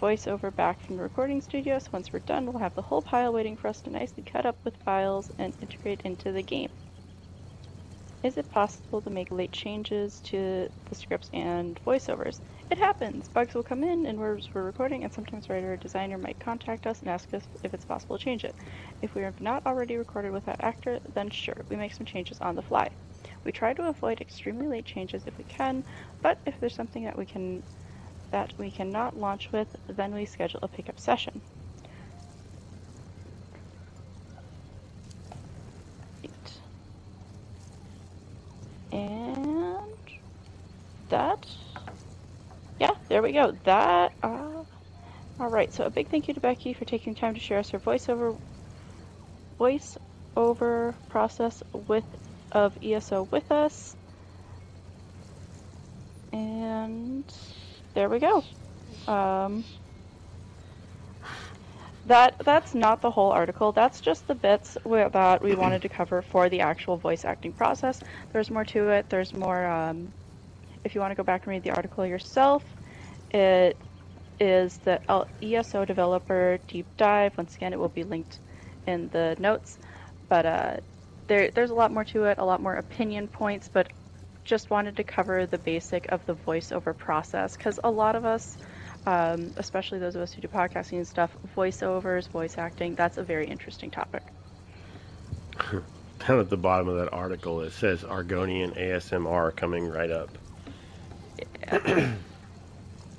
[0.00, 1.78] voiceover back from the recording studio.
[1.78, 4.46] So once we're done, we'll have the whole pile waiting for us to nicely cut
[4.46, 6.70] up with files and integrate into the game.
[8.22, 12.40] Is it possible to make late changes to the scripts and voiceovers?
[12.70, 13.28] It happens.
[13.28, 16.86] Bugs will come in and we're, we're recording, and sometimes writer or designer might contact
[16.86, 18.54] us and ask us if it's possible to change it.
[19.00, 22.38] If we have not already recorded with that actor, then sure, we make some changes
[22.42, 22.90] on the fly.
[23.44, 25.82] We try to avoid extremely late changes if we can,
[26.20, 27.62] but if there's something that we can
[28.32, 31.40] that we cannot launch with, then we schedule a pickup session.
[38.92, 39.76] And
[41.10, 41.46] that,
[42.78, 43.52] yeah, there we go.
[43.64, 44.64] That, uh,
[45.40, 45.72] all right.
[45.72, 48.38] So a big thank you to Becky for taking time to share us her voiceover,
[49.58, 49.98] voice
[50.36, 52.04] over process with
[52.52, 53.96] of ESO with us.
[56.32, 57.24] And
[57.94, 58.44] there we go.
[59.06, 59.64] Um,
[62.06, 63.72] that that's not the whole article.
[63.72, 68.02] That's just the bits that we wanted to cover for the actual voice acting process.
[68.32, 69.10] There's more to it.
[69.10, 69.66] There's more.
[69.66, 70.12] Um,
[70.84, 72.64] if you want to go back and read the article yourself,
[73.30, 73.76] it
[74.38, 74.98] is the
[75.42, 77.36] ESO developer deep dive.
[77.36, 78.38] Once again, it will be linked
[78.86, 79.78] in the notes.
[80.28, 80.76] But uh,
[81.26, 83.68] there, there's a lot more to it, a lot more opinion points.
[83.70, 83.88] But
[84.44, 88.56] just wanted to cover the basic of the voiceover process because a lot of us
[89.06, 93.22] um, especially those of us who do podcasting and stuff, voiceovers, voice acting, that's a
[93.22, 94.22] very interesting topic.
[96.26, 100.36] Down at the bottom of that article, it says Argonian ASMR coming right up.
[101.62, 102.12] Yeah.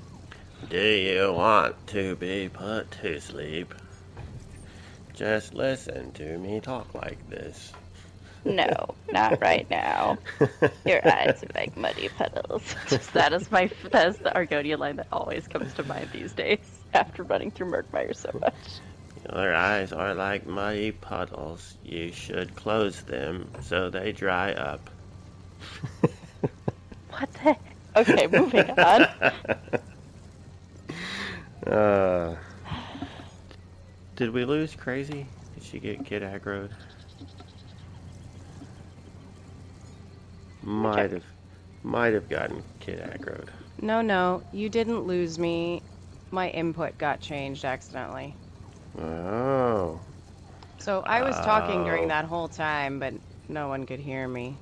[0.68, 3.74] do you want to be put to sleep?
[5.14, 7.72] Just listen to me talk like this.
[8.44, 10.18] No, not right now.
[10.84, 12.74] Your eyes are like muddy puddles.
[12.88, 16.58] Just, that is my that's the Argonian line that always comes to mind these days
[16.92, 18.54] after running through Murkmire so much.
[19.32, 21.74] Your eyes are like muddy puddles.
[21.84, 24.90] You should close them so they dry up.
[27.10, 27.56] what the?
[27.94, 29.06] Okay, moving on.
[31.66, 32.34] Uh,
[34.16, 35.26] did we lose Crazy?
[35.54, 36.72] Did she get kid aggroed?
[40.62, 41.24] Might have,
[41.82, 43.48] might have gotten kid aggroed.
[43.80, 45.82] No, no, you didn't lose me.
[46.30, 48.36] My input got changed accidentally.
[48.98, 50.00] Oh.
[50.78, 52.08] So I was talking during Oh.
[52.08, 53.14] that whole time, but
[53.48, 54.56] no one could hear me.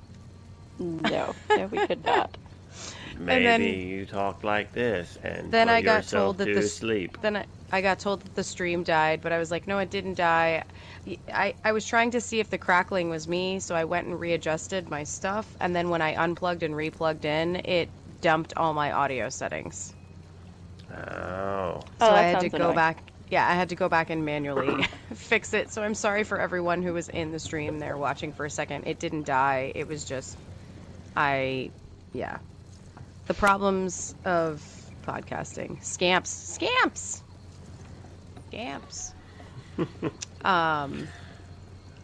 [0.78, 2.36] No, no, we could not.
[3.18, 6.54] Maybe then- you talked like this and Then put I got yourself told that to
[6.54, 7.18] the sleep.
[7.20, 9.90] Then I, I got told that the stream died, but I was like, no, it
[9.90, 10.64] didn't die.
[11.33, 14.18] I, I was trying to see if the crackling was me, so I went and
[14.18, 17.88] readjusted my stuff, and then when I unplugged and replugged in, it
[18.20, 19.94] dumped all my audio settings.
[20.90, 21.81] Oh.
[22.01, 22.75] Oh, So that I had to sounds go annoying.
[22.75, 23.12] back.
[23.31, 25.70] Yeah, I had to go back and manually fix it.
[25.70, 28.85] So I'm sorry for everyone who was in the stream there watching for a second.
[28.87, 29.73] It didn't die.
[29.75, 30.37] It was just,
[31.16, 31.70] I,
[32.12, 32.38] yeah.
[33.27, 34.64] The problems of
[35.07, 35.83] podcasting.
[35.85, 36.31] Scamps.
[36.31, 37.23] Scamps!
[38.49, 39.14] Scamps.
[40.45, 41.12] Um,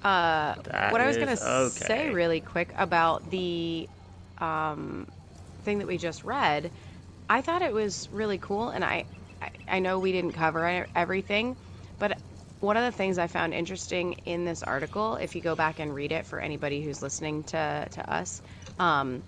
[0.03, 0.57] uh,
[0.89, 1.43] what I was going to okay.
[1.43, 3.91] say really quick about the
[4.39, 5.09] um,
[5.63, 6.73] thing that we just read,
[7.29, 9.07] I thought it was really cool, and I,
[9.43, 11.57] I, I know we didn't cover everything,
[11.99, 12.19] but
[12.61, 15.95] one of the things I found interesting in this article, if you go back and
[15.95, 18.43] read it for anybody who's listening to, to us,
[18.79, 19.25] um,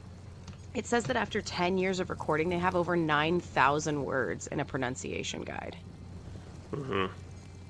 [0.75, 4.65] It says that after 10 years of recording, they have over 9,000 words in a
[4.67, 5.79] pronunciation guide.
[6.73, 7.09] hmm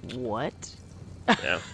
[0.00, 0.74] What?
[1.42, 1.61] Yeah.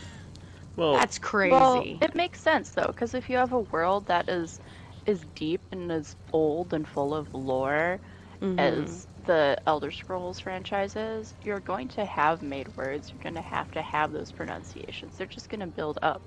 [0.76, 1.52] Well, That's crazy.
[1.52, 4.58] Well, it makes sense though, because if you have a world that is
[5.06, 8.00] is deep and as old and full of lore
[8.42, 8.58] Mhm.
[8.58, 13.12] as the Elder Scrolls franchises, you're going to have made words.
[13.12, 15.16] You're going to have to have those pronunciations.
[15.16, 16.22] They're just going to build up.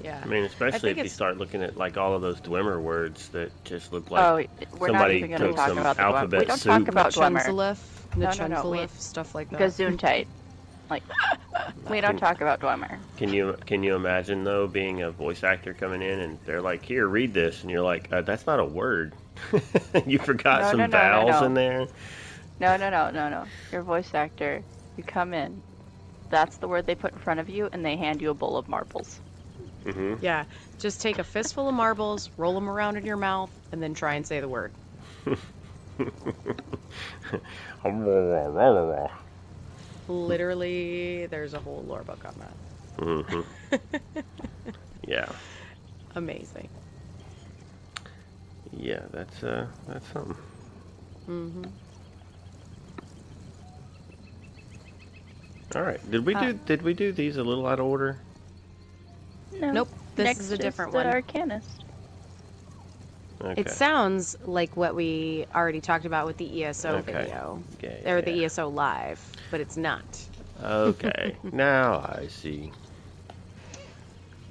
[0.00, 0.20] yeah.
[0.22, 3.28] I mean, especially think if you start looking at like all of those Dwemer words
[3.30, 4.36] that just look like oh,
[4.78, 6.06] we're not somebody even going to took talk some about the Dwemer.
[6.06, 6.72] We alphabet don't soup.
[6.72, 7.44] talk about Dwemer.
[7.44, 9.60] Chunzalef, No, no, no, we- stuff like that.
[9.60, 10.26] Gesundheit.
[10.90, 11.04] Like,
[11.88, 13.04] we don't talk about Dwemer.
[13.16, 16.84] Can you can you imagine though being a voice actor coming in and they're like,
[16.84, 19.14] "Here, read this," and you're like, uh, "That's not a word.
[20.06, 21.42] you forgot No, some no, no, no, vowels no.
[21.42, 21.86] in there."
[22.58, 23.52] No, no, no, no, no.
[23.70, 24.66] You're a voice actor.
[24.96, 25.62] You come in.
[26.30, 28.56] That's the word they put in front of you, and they hand you a bowl
[28.56, 29.22] of marbles.
[29.84, 30.44] hmm Yeah,
[30.78, 34.14] just take a fistful of marbles, roll them around in your mouth, and then try
[34.14, 34.74] and say the word.
[40.08, 42.56] Literally, there's a whole lore book on that.
[42.98, 43.40] hmm
[45.06, 45.26] Yeah,
[46.14, 46.70] Amazing.
[48.72, 50.36] yeah, that's uh, that's something.
[51.26, 51.64] hmm
[55.74, 58.20] All right, did we Uh, do did we do these a little out of order?
[59.52, 59.72] No.
[59.72, 61.06] Nope, this Next is a different the one.
[61.06, 61.84] Arcanist.
[63.42, 63.54] Okay.
[63.56, 67.02] It sounds like what we already talked about with the ESO Okay.
[67.02, 68.44] video, Okay, or the yeah.
[68.44, 70.28] ESO live, but it's not.
[70.64, 72.72] Okay, now I see.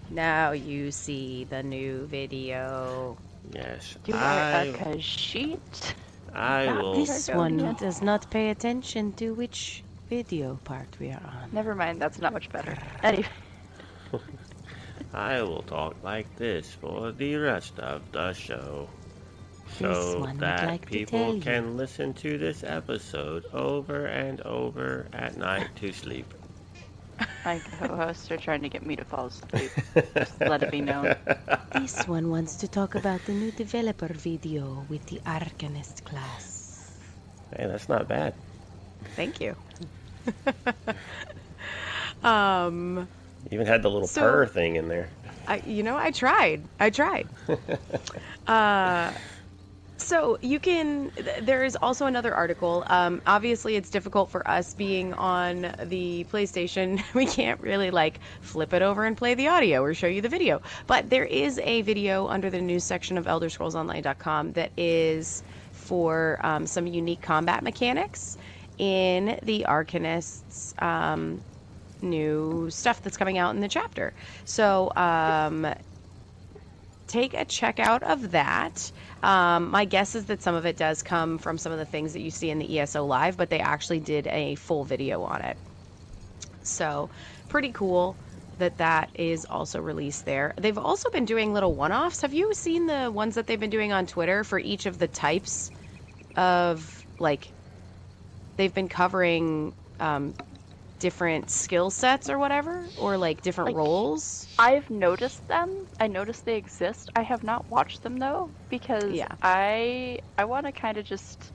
[0.09, 3.17] Now you see the new video.
[3.53, 5.93] Yes, You are I, a Khajiit.
[6.33, 6.93] I Not will.
[6.93, 7.73] this- This There we one go.
[7.73, 11.49] does not pay attention to which video part we are on.
[11.51, 12.77] Never mind, that's not much better.
[13.03, 13.27] Anyway,
[15.13, 18.89] I will talk like this for the rest of the show.
[19.77, 25.75] This So that like people can listen to this episode over and over at night
[25.77, 26.33] to sleep.
[27.45, 29.71] my co-hosts are trying to get me to fall asleep.
[30.15, 31.15] Just let it be known.
[31.73, 36.99] This one wants to talk about the new developer video with the Arcanist class.
[37.55, 38.36] Hey, that's not bad.
[39.15, 39.55] Thank you.
[42.23, 43.07] um,
[43.51, 45.09] Even had the little So- purr thing in there.
[45.47, 46.63] I, you know, I tried.
[46.79, 47.27] I tried.
[48.47, 49.12] uh,
[50.03, 51.11] so you can.
[51.41, 52.83] There is also another article.
[52.87, 57.01] Um, obviously, it's difficult for us being on the PlayStation.
[57.13, 60.29] We can't really like flip it over and play the audio or show you the
[60.29, 60.61] video.
[60.87, 66.65] But there is a video under the news section of ElderScrollsOnline.com that is for um,
[66.65, 68.37] some unique combat mechanics
[68.77, 70.81] in the Arcanists.
[70.81, 71.41] Um,
[72.01, 74.13] new stuff that's coming out in the chapter.
[74.45, 75.65] So um,
[77.07, 78.91] take a check out of that.
[79.23, 82.12] Um, my guess is that some of it does come from some of the things
[82.13, 85.41] that you see in the ESO live, but they actually did a full video on
[85.41, 85.57] it.
[86.62, 87.09] So
[87.47, 88.17] pretty cool
[88.57, 90.53] that that is also released there.
[90.57, 92.21] They've also been doing little one-offs.
[92.21, 95.07] Have you seen the ones that they've been doing on Twitter for each of the
[95.07, 95.71] types
[96.36, 97.53] of like
[98.57, 100.36] they've been covering um,
[101.03, 104.47] different skill sets or whatever, or like different Like- roles.
[104.57, 105.85] I've noticed them.
[105.99, 107.09] I noticed they exist.
[107.13, 109.27] I have not watched them though because Yeah.
[109.41, 111.51] I I want to kind of just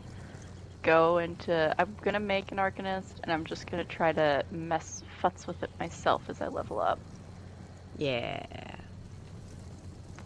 [0.82, 1.74] go into.
[1.78, 5.70] I'm gonna make an Arcanist, and I'm just gonna try to mess futz with it
[5.80, 6.98] myself as I level up.
[7.96, 8.44] Yeah.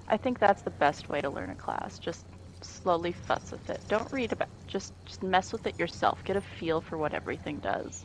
[0.08, 2.00] I think that's the best way to learn a class.
[2.00, 2.26] Just
[2.61, 3.80] slowly futz with it.
[3.87, 4.48] Don't read about.
[4.66, 6.24] Just just mess with it yourself.
[6.24, 8.04] Get a feel for what everything does.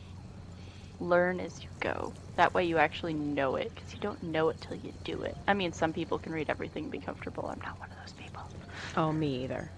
[1.00, 2.14] Learn as you go.
[2.36, 5.36] That way you actually know it, because you don't know it till you do it.
[5.48, 7.46] I mean, some people can read everything and be comfortable.
[7.46, 8.42] I'm not one of those people.
[8.96, 9.72] Oh, me either.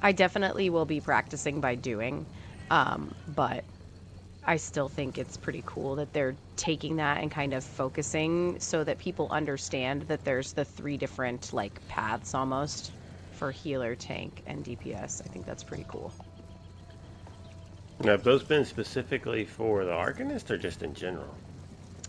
[0.00, 2.26] I definitely will be practicing by doing,
[2.70, 3.66] um, but
[4.44, 8.84] I still think it's pretty cool that they're taking that and kind of focusing so
[8.84, 12.94] that people understand that there's the three different like paths almost
[13.30, 15.22] for healer, tank, and DPS.
[15.24, 16.14] I think that's pretty cool.
[18.02, 21.32] Now, have those been specifically for the Arcanist or just in general?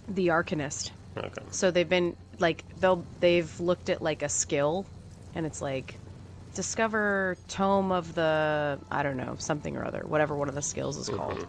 [0.08, 0.92] The Arcanist.
[1.18, 1.42] Okay.
[1.52, 4.88] So they've been like they'll they've looked at like a skill,
[5.36, 5.96] and it's like
[6.56, 10.98] discover tome of the I don't know something or other, whatever one of the skills
[10.98, 11.48] is called, Mhm.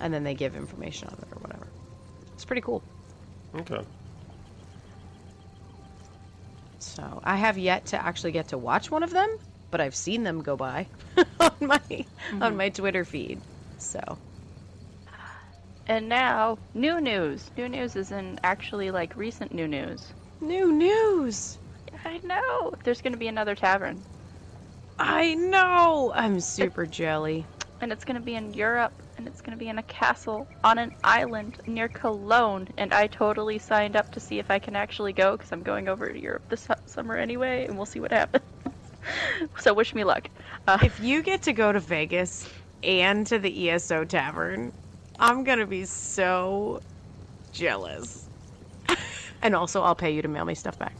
[0.00, 1.66] and then they give information on it or whatever.
[2.34, 2.82] It's pretty cool.
[3.54, 3.80] Okay.
[6.80, 9.28] So I have yet to actually get to watch one of them,
[9.70, 10.88] but I've seen them go by
[11.40, 11.80] on my
[12.40, 13.40] on my Twitter feed.
[13.76, 14.18] So
[15.86, 17.50] And now, new news.
[17.56, 20.14] New news is in actually like recent new news.
[20.40, 21.58] new news.
[22.04, 22.72] I know.
[22.84, 24.04] There's going to be another tavern.
[24.98, 26.12] I know.
[26.14, 27.46] I'm super jelly.
[27.80, 30.48] and it's going to be in Europe, and it's going to be in a castle
[30.64, 32.68] on an island near Cologne.
[32.78, 35.88] And I totally signed up to see if I can actually go because I'm going
[35.88, 38.44] over to Europe this summer anyway, and we'll see what happens.
[39.58, 40.28] so wish me luck.
[40.66, 42.48] Uh, If you get to go to Vegas
[42.82, 44.72] and to the ESO Tavern,
[45.18, 46.80] I'm gonna be so
[47.52, 48.28] jealous.
[49.42, 50.94] and also, I'll pay you to mail me stuff back.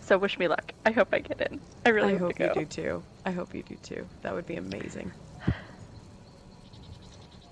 [0.00, 0.72] so wish me luck.
[0.84, 1.60] I hope I get in.
[1.84, 3.02] I really I hope, to you do too.
[3.24, 4.06] I hope you do too.
[4.22, 5.12] That would be amazing.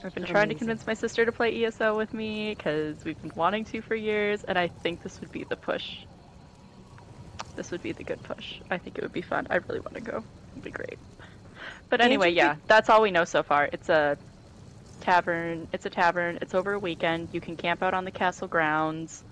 [0.03, 3.33] I've been trying to convince my sister to play ESO with me because we've been
[3.35, 6.05] wanting to for years, and I think this would be the push.
[7.61, 8.59] This would be the good push.
[8.71, 9.47] I think it would be fun.
[9.51, 10.25] I really want to go.
[10.53, 10.99] It'd be great.
[11.91, 13.69] But anyway, you yeah, could- that's all we know so far.
[13.71, 14.17] It's a
[15.03, 15.69] tavern.
[15.71, 16.39] It's a tavern.
[16.41, 17.29] It's over a weekend.
[17.33, 19.23] You can camp out on the castle grounds.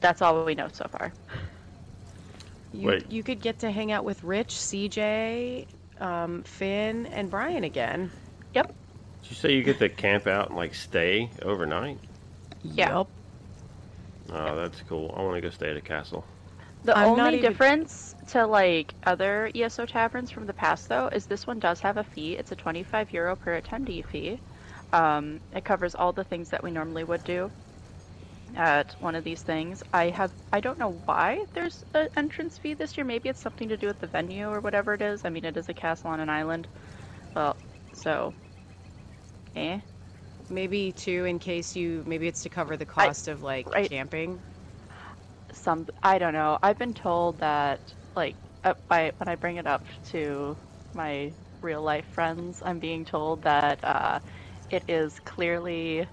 [0.00, 1.10] That's all we know so far.
[2.74, 3.10] You, Wait.
[3.10, 5.68] you could get to hang out with Rich, CJ,
[6.00, 8.10] um, Finn, and Brian again.
[8.52, 8.74] Yep.
[9.22, 11.96] Did you say you get to camp out and like stay overnight?
[12.62, 12.90] Yeah.
[12.90, 13.08] Yup.
[14.30, 15.14] Oh, that's cool.
[15.16, 16.26] I want to go stay at a castle.
[16.84, 21.26] The I'm only even- difference to like other ESO taverns from the past though is
[21.26, 22.34] this one does have a fee.
[22.34, 24.40] It's a 25 euro per attendee fee.
[24.92, 27.50] Um, it covers all the things that we normally would do
[28.56, 29.82] at one of these things.
[29.92, 33.06] I have I don't know why there's an entrance fee this year.
[33.06, 35.24] Maybe it's something to do with the venue or whatever it is.
[35.24, 36.66] I mean, it is a castle on an island.
[37.34, 37.56] Well,
[37.94, 38.34] so
[39.56, 39.78] eh.
[40.50, 43.88] Maybe too, in case you, maybe it's to cover the cost of like right.
[43.88, 44.38] camping.
[45.62, 46.58] Some I don't know.
[46.62, 47.80] I've been told that
[48.16, 50.56] like uh, by when I bring it up to
[50.94, 51.32] my
[51.62, 54.20] real life friends, I'm being told that uh,
[54.70, 56.06] it is clearly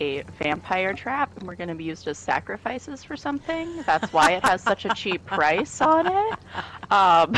[0.00, 3.82] a vampire trap, and we're going to be used as sacrifices for something.
[3.86, 6.38] That's why it has such a cheap price on it.
[6.90, 7.34] Um,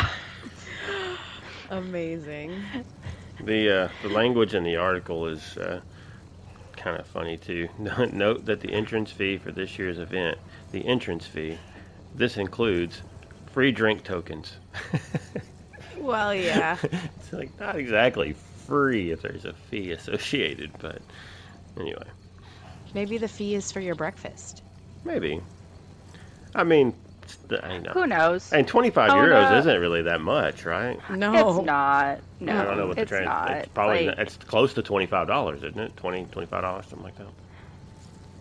[1.71, 2.63] Amazing.
[3.41, 5.81] The uh, the language in the article is uh,
[6.77, 7.69] kind of funny too.
[7.79, 10.39] Note that the entrance fee for this year's event,
[10.75, 11.57] the entrance fee,
[12.17, 13.01] this includes
[13.53, 14.53] free drink tokens.
[15.97, 16.77] Well, yeah.
[16.83, 18.35] it's like not exactly
[18.67, 21.01] free if there's a fee associated, but
[21.81, 22.03] anyway,
[22.93, 24.63] Maybe the fee is for your breakfast.
[25.05, 25.41] maybe.
[26.55, 26.93] I mean,
[27.63, 27.93] I know.
[27.93, 28.53] who knows?
[28.53, 29.59] And 25 Oh, euros no.
[29.61, 30.99] isn't really that much, right?
[31.11, 31.57] No.
[31.57, 32.19] It's not.
[32.41, 33.25] No, I don't know what the it's trans.
[33.27, 33.51] not.
[33.53, 35.97] It's probably Like, not- it's close to $25, isn't it?
[35.97, 37.29] 20 $25, something like that.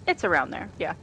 [0.07, 0.67] it's around there.
[0.79, 0.95] Yeah,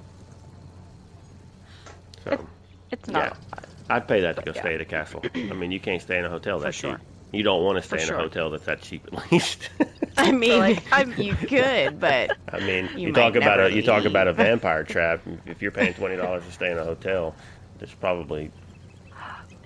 [2.25, 2.49] So,
[2.91, 3.33] it's not.
[3.53, 3.61] Yeah.
[3.89, 4.61] I'd pay that to go Yeah.
[4.61, 5.29] stay at a castle.
[5.35, 6.99] I mean, you can't stay in a hotel that For sure.
[6.99, 7.01] cheap.
[7.33, 8.16] You don't want to stay For in sure.
[8.16, 9.71] a hotel that's that cheap at least.
[10.16, 13.71] I mean, like, I'm- you could, but I mean, You you, talk about never a
[13.71, 15.23] you talk about a vampire trap.
[15.47, 17.37] If you're paying twenty dollars to stay in a hotel,
[17.79, 18.53] there's probably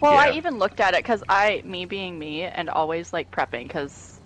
[0.01, 3.65] Well, I even looked at it because I, me being me, and always like prepping
[3.65, 4.21] because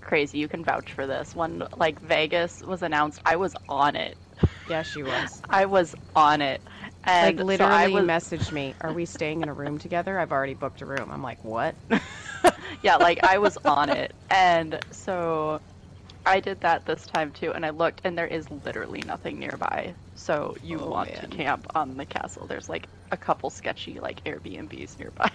[0.00, 0.38] crazy.
[0.38, 1.34] You can vouch for this.
[1.34, 4.18] When like Vegas was announced, I was on it.
[4.66, 5.42] yeah, she was.
[5.48, 6.62] I was on it,
[7.04, 10.18] and Like so literally I was, messaged me, "Are we staying in a room together?
[10.18, 11.76] I've already booked a room." I'm like, "What?"
[12.82, 15.60] yeah, like I was on it, and so
[16.26, 17.52] I did that this time too.
[17.52, 19.96] And I looked, and there is literally nothing nearby.
[20.14, 21.14] So you Oh, want man.
[21.14, 22.46] to camp on the castle?
[22.48, 25.30] There's like a couple sketchy like Airbnbs nearby.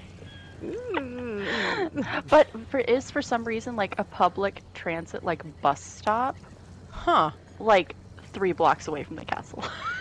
[0.62, 2.04] Mm.
[2.30, 6.46] but for is for some reason like a public transit like bus stop
[6.88, 7.32] huh.
[7.60, 9.64] like three blocks away from the castle.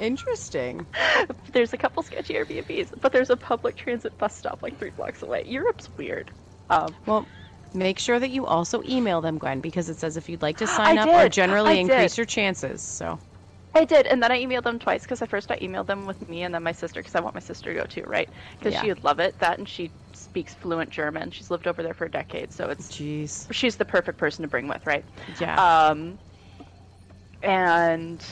[0.00, 0.86] Interesting.
[1.52, 5.22] there's a couple sketchy Airbnbs, but there's a public transit bus stop like three blocks
[5.22, 5.44] away.
[5.46, 6.32] Europe's weird.
[6.70, 7.30] Um, Well,
[7.74, 10.66] make sure that you also email them, Gwen, because it says if you'd like to
[10.66, 12.18] sign I up or generally I increase did.
[12.18, 12.82] your chances.
[12.82, 13.20] So,
[13.72, 16.28] I did, and then I emailed them twice because at first I emailed them with
[16.28, 18.28] me and then my sister because I want my sister to go too, right?
[18.58, 18.80] Because Yeah.
[18.80, 19.38] she would love it.
[19.38, 21.30] That and she speaks fluent German.
[21.30, 23.48] She's lived over there for a decade, so it's jeez.
[23.52, 25.04] she's the perfect person to bring with, right?
[25.26, 25.56] Yeah.
[25.56, 26.18] Um,
[27.42, 28.24] and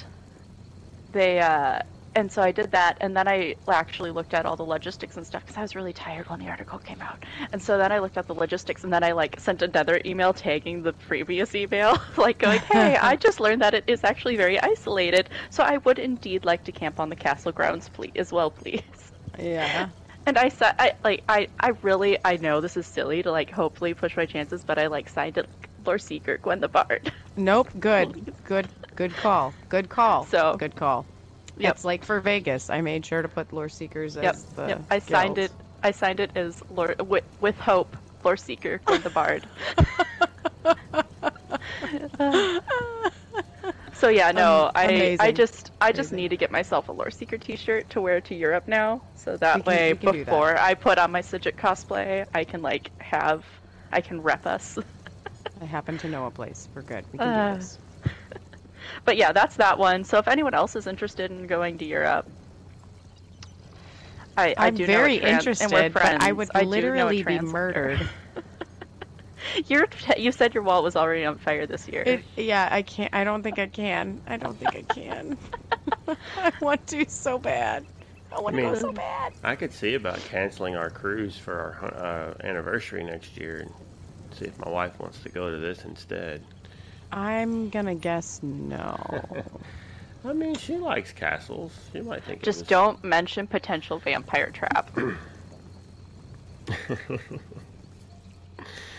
[1.12, 1.80] they, uh,
[2.14, 5.26] and so I did that, and then I actually looked at all the logistics and
[5.26, 7.24] stuff because I was really tired when the article came out.
[7.52, 10.32] And so then I looked at the logistics, and then I like sent another email
[10.32, 14.60] tagging the previous email, like going, "Hey, I just learned that it is actually very
[14.60, 18.50] isolated, so I would indeed like to camp on the castle grounds, please, as well,
[18.50, 19.90] please." yeah.
[20.26, 23.50] And I said, I like, I, I really, I know this is silly to like,
[23.50, 25.48] hopefully push my chances, but I like signed it,
[25.84, 27.12] Lore Seeker, Gwen the Bard.
[27.36, 27.70] Nope.
[27.78, 28.14] Good.
[28.44, 28.68] Good.
[28.98, 29.54] Good call.
[29.68, 30.26] Good call.
[30.26, 31.06] So- good call.
[31.56, 31.74] Yep.
[31.76, 32.68] It's like for Vegas.
[32.68, 34.66] I made sure to put Lore Seekers as Yep, the.
[34.66, 34.82] yep.
[34.90, 35.52] I signed it.
[35.84, 39.44] I signed it as Lore with, with hope, Lore Seeker, Gwen the Bard.
[43.94, 45.34] so yeah, no, I, I Amazing.
[45.36, 46.16] just, I just Amazing.
[46.16, 49.52] need to get myself a Lore Seeker T-shirt to wear to Europe now, so that
[49.54, 50.12] can- way do that.
[50.12, 53.44] before I put on my Sigit cosplay, I can like have,
[53.92, 54.76] I can rep us.
[55.60, 56.68] I happen to know a place.
[56.74, 57.04] We're good.
[57.12, 57.78] We can Uh, do this.
[59.04, 60.04] But yeah, that's that one.
[60.04, 62.30] So if anyone else is interested in going to Europe,
[64.36, 66.54] I, I I'm do know a very trans- and we're interested, but I would do
[66.54, 68.08] know a literally be murdered.
[69.66, 72.02] You're, you said your wall was already on fire this year.
[72.06, 73.14] It, yeah, I can't.
[73.14, 74.20] I don't think I can.
[74.26, 75.38] I don't think I can.
[76.36, 77.86] I want to so bad.
[78.32, 79.32] I want to I mean- go so bad.
[79.42, 83.72] I could see about canceling our cruise for our uh, anniversary next year and
[84.32, 86.42] see if my wife wants to go to this instead.
[87.10, 88.96] I'm gonna guess no.
[90.24, 91.72] I mean, she likes castles.
[91.92, 94.90] She might think it Just was- don't mention potential vampire trap.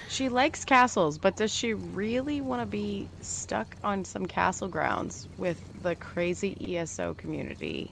[0.10, 5.28] She likes castles, but does she really want to be stuck on some castle grounds
[5.38, 7.92] with the crazy ESO community?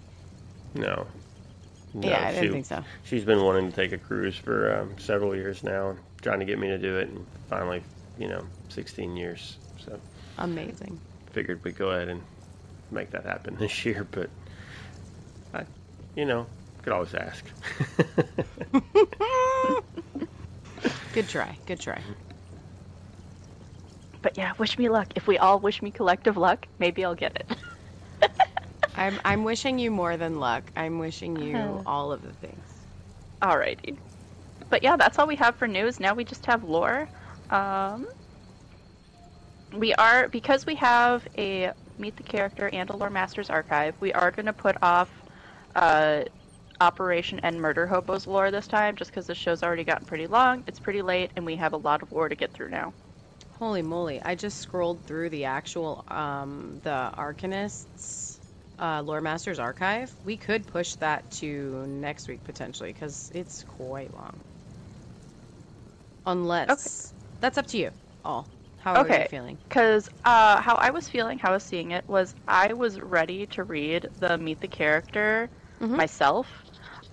[0.73, 1.05] No.
[1.93, 2.83] No, yeah, I she, didn't think so.
[3.03, 6.57] She's been wanting to take a cruise for um, several years now, trying to get
[6.57, 7.83] me to do it, and finally,
[8.17, 9.59] you know, 16 years.
[9.77, 9.99] So
[10.37, 11.01] Amazing.
[11.31, 12.21] figured we'd go ahead and
[12.91, 14.29] make that happen this year, but
[15.53, 15.65] I,
[16.15, 16.47] you know,
[16.83, 17.45] could always ask.
[21.11, 21.57] Good try.
[21.65, 22.01] Good try.
[24.21, 25.07] But yeah, wish me luck.
[25.15, 27.57] If we all wish me collective luck, maybe I'll get it.
[28.95, 30.71] I'm I'm wishing you more than luck.
[30.75, 31.81] I'm wishing you Uh-huh.
[31.85, 32.65] all of the things.
[33.41, 33.97] Alrighty.
[34.69, 35.99] But yeah, that's all we have for news.
[35.99, 37.09] Now we just have lore.
[37.49, 38.05] Um,
[39.79, 43.95] we are because we have a meet the character and a lore masters archive.
[43.99, 45.09] We are going to put off
[45.75, 46.23] uh,
[46.79, 50.63] Operation End Murder Hobos lore this time, just because the show's already gotten pretty long.
[50.67, 52.93] It's pretty late, and we have a lot of lore to get through now.
[53.59, 54.21] Holy moly!
[54.21, 58.37] I just scrolled through the actual um the Arcanists
[58.79, 60.13] uh, Lore Masters archive.
[60.25, 64.39] We could push that to next week potentially because it's quite long.
[66.25, 67.91] Unless that's up to you.
[68.23, 68.47] All.
[68.87, 69.19] How are Okay.
[69.19, 69.59] you feeling?
[69.67, 73.45] Because uh, how I was feeling, how I was seeing it, was I was ready
[73.47, 75.49] to read the Meet the Character
[75.81, 75.97] Mhm.
[75.97, 76.47] myself.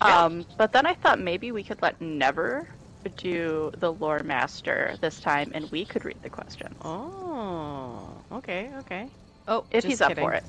[0.01, 0.25] Yeah.
[0.27, 2.69] Um, but then I thought maybe we could let Never
[3.17, 6.79] do the Lore Master this time, and we could read the questions.
[6.85, 9.11] Oh, okay, okay.
[9.49, 10.45] Oh, if just he's up for it.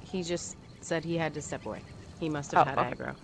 [0.00, 1.84] He just said he had to step away.
[2.18, 2.94] He must have Oh, had okay.
[2.96, 3.16] aggro.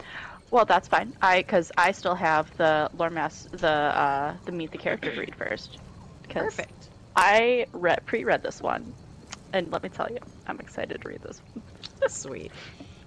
[0.51, 1.15] Well, that's fine.
[1.21, 5.35] I because I still have the Lore Mas the uh, the Meet the Character read
[5.37, 5.79] first.
[6.29, 6.76] Perfect.
[7.17, 8.93] I read pre-read this one,
[9.53, 11.41] and let me tell you, I'm excited to read this.
[11.55, 11.65] one.
[12.09, 12.53] Sweet.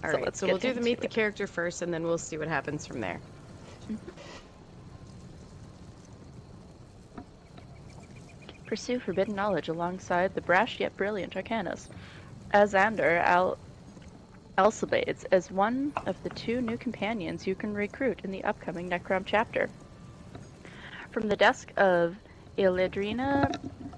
[0.03, 2.17] All So right, let's so we'll do the meet the character first, and then we'll
[2.17, 3.21] see what happens from there.
[3.91, 4.11] Mm-hmm.
[8.65, 11.87] Pursue forbidden knowledge alongside the brash yet brilliant Arcanus.
[12.53, 13.57] Azandar Al
[14.57, 19.23] Al-Cybiades as one of the two new companions you can recruit in the upcoming Necrom
[19.25, 19.69] chapter.
[21.11, 22.15] From the desk of
[22.57, 23.49] Eladrina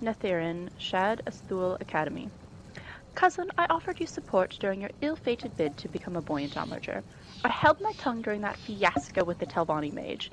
[0.02, 2.30] Netherin, Shad Astula Academy.
[3.14, 7.04] Cousin, I offered you support during your ill-fated bid to become a buoyant onlooker.
[7.44, 10.32] I held my tongue during that fiasco with the Telvanni mage.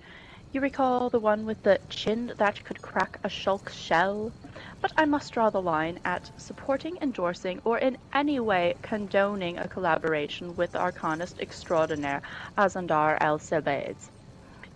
[0.53, 4.33] You recall the one with the chin that could crack a shalk shell?
[4.81, 9.69] But I must draw the line at supporting, endorsing, or in any way condoning a
[9.69, 12.23] collaboration with the arcanist extraordinaire
[12.57, 14.09] Azandar El Sebades.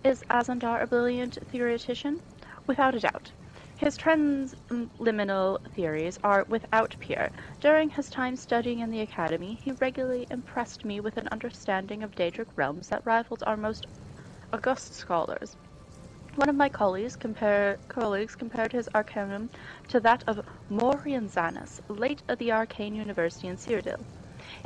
[0.03, 2.19] Is Azandar a brilliant theoretician?
[2.67, 3.31] Without a doubt.
[3.75, 7.31] His transliminal theories are without peer.
[7.59, 12.15] During his time studying in the academy, he regularly impressed me with an understanding of
[12.15, 13.87] Daedric realms that rivaled our most
[14.53, 15.57] august scholars.
[16.35, 19.49] One of my colleagues, compare, colleagues compared his arcanum
[19.89, 24.05] to that of Morian Zenas, late at the Arcane University in Cyrodiil.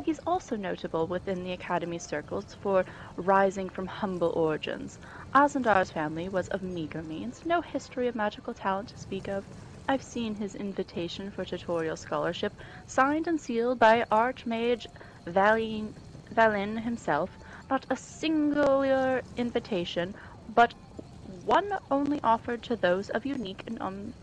[0.03, 2.85] He's also notable within the Academy circles for
[3.15, 4.97] rising from humble origins.
[5.38, 9.45] Azandar's family was of meager means, no history of magical talent to speak of.
[9.88, 14.88] I've seen his invitation for tutorial scholarship, signed and sealed by Archmage
[15.27, 15.93] Valin,
[16.33, 17.38] Valin himself.
[17.69, 20.15] Not a singular invitation,
[20.49, 20.73] but
[21.21, 24.15] one only offered to those of unique and un-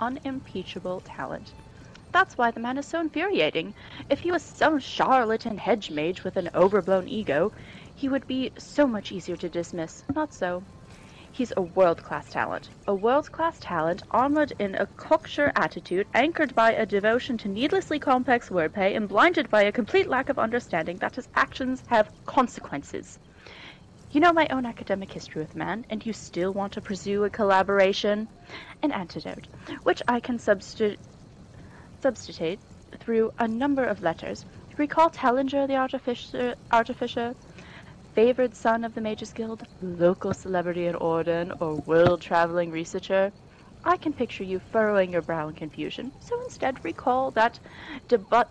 [0.00, 1.52] unimpeachable talent.
[2.10, 3.74] That's why the man is so infuriating.
[4.08, 7.52] If he was some charlatan hedge mage with an overblown ego,
[7.98, 10.04] he would be so much easier to dismiss.
[10.14, 10.62] Not so.
[11.32, 12.70] He's a world-class talent.
[12.86, 18.50] A world-class talent armored in a cocksure attitude, anchored by a devotion to needlessly complex
[18.50, 23.18] wordplay, and blinded by a complete lack of understanding that his actions have consequences.
[24.12, 27.30] You know my own academic history with man, and you still want to pursue a
[27.30, 28.28] collaboration?
[28.80, 29.48] An antidote,
[29.82, 31.00] which I can substitute
[32.00, 32.60] substitute
[33.00, 34.44] through a number of letters,
[34.78, 37.34] Recall Tellinger, the artificer, artificer,
[38.18, 43.32] favored son of the Mages Guild, local celebrity in Auridon, or world-traveling researcher?
[43.84, 47.60] I can picture you furrowing your brow in confusion, so instead recall that
[48.08, 48.48] debu-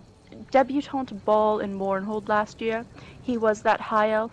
[0.52, 2.86] debutante ball in Mournhold last year.
[3.22, 4.32] He was that high elf.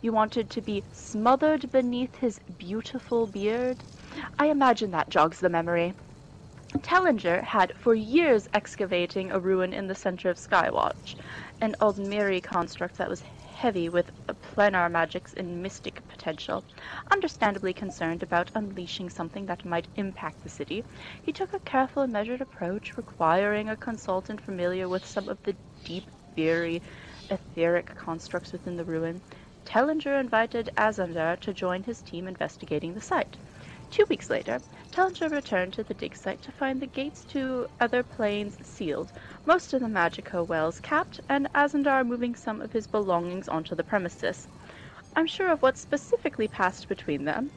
[0.00, 3.84] You wanted to be smothered beneath his beautiful beard.
[4.40, 5.94] I imagine that jogs the memory.
[6.78, 11.14] Tellinger had for years excavating a ruin in the center of Skywatch,
[11.60, 13.22] an Aldmeri construct that was
[13.54, 14.10] heavy with
[14.42, 16.64] planar magics and mystic potential.
[17.12, 20.84] Understandably concerned about unleashing something that might impact the city,
[21.22, 25.56] he took a careful and measured approach, requiring a consultant familiar with some of the
[25.84, 26.82] deep, very
[27.30, 29.22] etheric constructs within the ruin.
[29.64, 33.38] Tellinger invited Azandar to join his team investigating the site.
[33.90, 34.60] Two weeks later,
[34.92, 39.12] Tellinger returned to the dig site to find the gates to other planes sealed,
[39.46, 43.84] most of the magicka wells capped, and Azandar moving some of his belongings onto the
[43.84, 44.48] premises.
[45.16, 47.50] I'm sure of what specifically passed between them.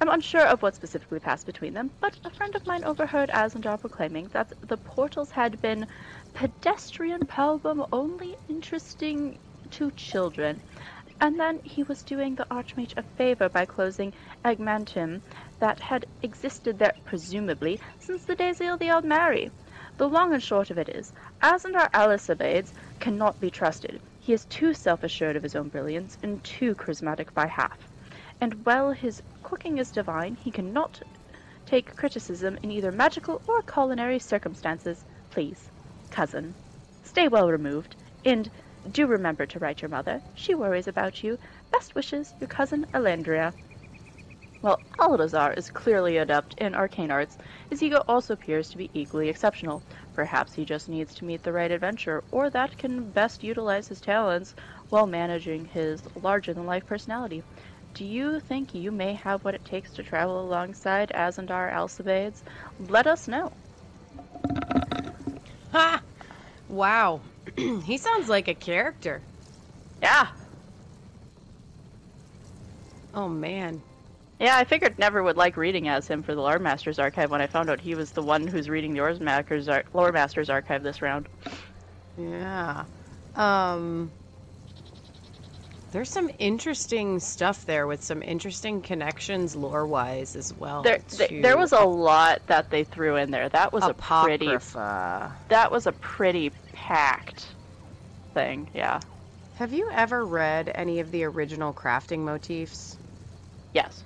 [0.00, 3.78] I'm unsure of what specifically passed between them, but a friend of mine overheard Azandar
[3.78, 5.86] proclaiming that the portals had been
[6.34, 9.38] pedestrian problem only interesting
[9.70, 10.60] to children,
[11.20, 14.12] and then he was doing the Archmage a favor by closing
[14.44, 15.22] Egmantum
[15.60, 19.50] that had existed there, presumably, since the days of the Aldmeri.
[19.98, 21.12] The long and short of it is,
[21.42, 24.00] Azandar Alisabades cannot be trusted.
[24.18, 27.90] He is too self-assured of his own brilliance and too charismatic by half.
[28.40, 31.02] And while his cooking is divine, he cannot
[31.66, 35.04] take criticism in either magical or culinary circumstances.
[35.30, 35.70] Please,
[36.10, 36.54] cousin,
[37.02, 38.50] stay well removed, and
[38.90, 40.22] do remember to write your mother.
[40.34, 41.38] She worries about you.
[41.70, 43.52] Best wishes, your cousin Elandria.
[44.62, 47.36] While Aldazar is clearly adept in arcane arts,
[47.68, 49.82] his ego also appears to be equally exceptional.
[50.14, 54.00] Perhaps he just needs to meet the right adventurer, or that can best utilize his
[54.00, 54.54] talents
[54.88, 57.42] while managing his larger-than-life personality.
[57.94, 62.44] Do you think you may have what it takes to travel alongside Azandar Al-Cybiades?
[62.78, 63.50] Let us know.
[65.72, 66.00] Ha!
[66.68, 67.20] Wow.
[67.56, 69.22] he sounds like a character.
[70.00, 70.28] Yeah.
[73.12, 73.82] Oh man.
[74.42, 77.40] Yeah, I figured Never would like reading as him for the Lore Masters archive when
[77.40, 80.50] I found out he was the one who's reading the Lore Masters, ar- Lore Masters
[80.50, 81.28] archive this round.
[82.18, 82.84] Yeah.
[83.36, 84.10] Um
[85.92, 90.82] There's some interesting stuff there with some interesting connections lore-wise as well.
[90.82, 93.48] There, th- there was a lot that they threw in there.
[93.48, 94.46] That was a pretty.
[95.50, 97.46] That was a pretty packed
[98.34, 98.68] thing.
[98.74, 98.98] Yeah.
[99.54, 102.96] Have you ever read any of the original crafting motifs?
[103.72, 104.02] Yes.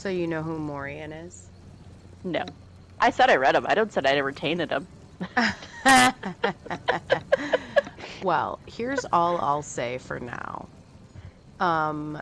[0.00, 1.50] So you know who Morian is?
[2.24, 2.42] No.
[2.98, 3.66] I said I read them.
[3.68, 4.88] I don't said I retained them.
[8.22, 10.70] well, here's all I'll say for now.
[11.60, 12.18] Um,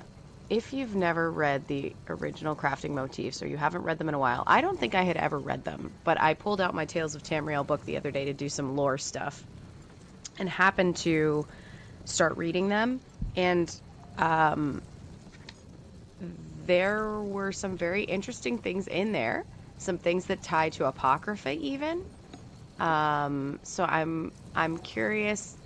[0.50, 4.18] if you've never read the original crafting motifs or you haven't read them in a
[4.18, 7.14] while, I don't think I had ever read them, but I pulled out my Tales
[7.14, 9.44] of Tamriel book the other day to do some lore stuff
[10.36, 11.46] and happened to
[12.06, 13.00] start reading them.
[13.36, 13.72] And
[14.16, 14.82] um,
[16.68, 19.44] there were some very interesting things in there,
[19.78, 22.04] some things that tie to Apocrypha even.
[22.78, 25.56] Um, so I'm I'm curious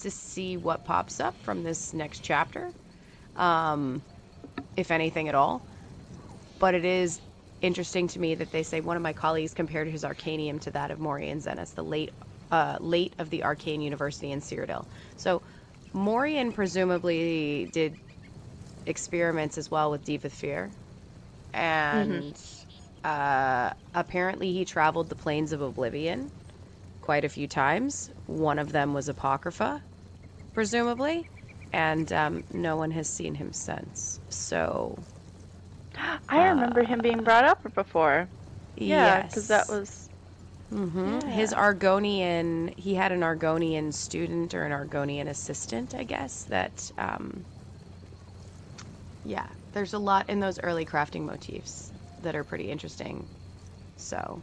[0.00, 2.72] to see what pops up from this next chapter,
[3.36, 4.02] um,
[4.76, 5.66] if anything at all.
[6.58, 7.22] But it is
[7.62, 10.90] interesting to me that they say one of my colleagues compared his Arcanium to that
[10.90, 12.12] of Morian Zenas, the late
[12.50, 14.84] uh, late of the Arcane University in Cyrodiil.
[15.16, 15.42] So
[15.94, 17.98] Morian presumably did
[18.90, 20.72] experiments as well with Deep with Fear,
[21.54, 22.40] and
[23.04, 26.32] uh, apparently he traveled the planes of Oblivion
[27.02, 28.10] quite a few times.
[28.26, 29.82] One of them was Apocrypha,
[30.54, 31.28] presumably,
[31.72, 34.20] and um, no one has seen him since.
[34.30, 35.06] So,
[36.28, 38.30] I remember him being brought up before.
[38.76, 40.10] Yeah, because that was.
[40.70, 41.30] hmm Yeah.
[41.30, 47.46] His Argonian, he had an Argonian student or an Argonian assistant, I guess, that, um,
[49.24, 51.90] yeah, there's a lot in those early crafting motifs
[52.22, 53.26] that are pretty interesting.
[53.96, 54.40] So,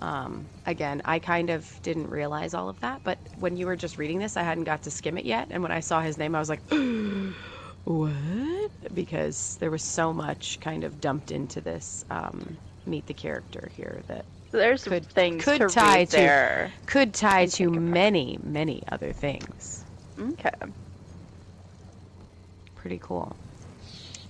[0.00, 3.98] um, again, I kind of didn't realize all of that, but when you were just
[3.98, 6.34] reading this, I hadn't got to skim it yet, and when I saw his name,
[6.34, 6.60] I was like,
[7.84, 8.94] what?
[8.94, 12.56] Because there was so much kind of dumped into this um,
[12.86, 16.72] meet the character here that There's Could- things could to tie read to- there.
[16.86, 19.84] could tie to many, many other things.
[20.20, 20.50] Okay.
[22.76, 23.34] Pretty cool.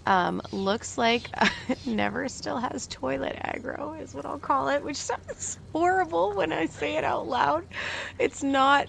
[0.07, 1.31] Um, looks like
[1.87, 6.67] Never still has toilet aggro, is what I'll call it, which sounds horrible when I
[6.67, 7.65] say it out loud.
[8.19, 8.87] It's not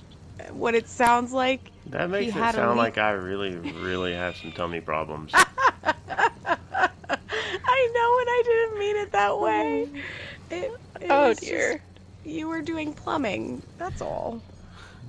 [0.52, 1.72] what it sounds like?
[1.88, 2.78] That makes it sound leak.
[2.78, 5.32] like I really, really have some tummy problems.
[5.34, 5.94] I
[7.94, 9.88] know, and I didn't mean it that way.
[10.52, 11.74] It, it Oh dear.
[11.74, 11.82] just-
[12.26, 13.62] you were doing plumbing.
[13.78, 14.42] That's all.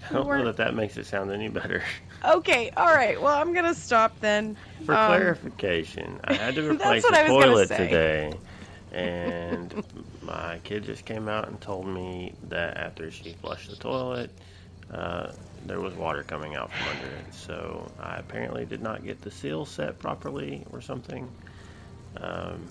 [0.09, 1.83] I don't weren't- know that that makes it sound any better.
[2.25, 3.21] Okay, all right.
[3.21, 4.57] Well, I'm gonna stop then.
[4.85, 8.41] For Um, clarification, I had to replace what a I was gonna toilet today,
[8.93, 9.75] and
[10.21, 14.39] my kid just came out and told me that after she flushed the toilet,
[14.91, 17.33] uh, there was water coming out from under it.
[17.35, 21.33] So I apparently did not get the seal set properly or something.
[22.17, 22.71] Um,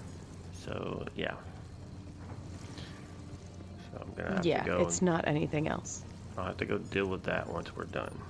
[0.51, 1.35] so yeah.
[3.91, 4.77] So I'm gonna have Yeah, to go.
[4.79, 6.05] Yeah, it's not anything else.
[6.37, 8.23] I'll have to go deal with that once we're done.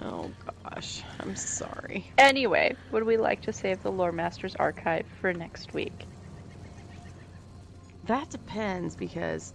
[0.00, 0.34] Oh
[0.64, 2.06] gosh, I'm sorry.
[2.18, 6.06] Anyway, would we like to save the Lore Masters archive for next week?
[8.04, 9.52] That depends because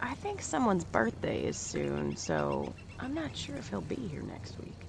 [0.00, 4.58] I think someone's birthday is soon, so I'm not sure if he'll be here next
[4.58, 4.88] week.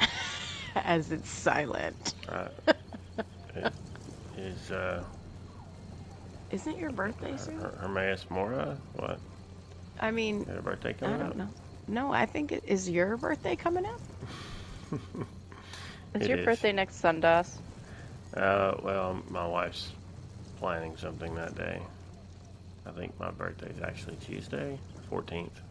[0.74, 2.14] As it's silent.
[2.28, 2.48] Uh,
[3.54, 3.72] it
[4.36, 5.04] is uh,
[6.50, 7.58] Isn't your birthday soon?
[7.60, 8.80] Her- Hermaeus Mora?
[8.92, 9.20] What?
[10.00, 11.36] I mean, Got a birthday I don't up?
[11.36, 11.50] know.
[11.86, 14.02] No, I think it is your birthday coming up.
[16.14, 16.38] It's It your is.
[16.38, 17.60] birthday next Sundas.
[18.34, 19.92] Uh, well, my wife's
[20.56, 21.86] planning something that day.
[22.86, 25.62] I think my birthday's actually Tuesday, 14th.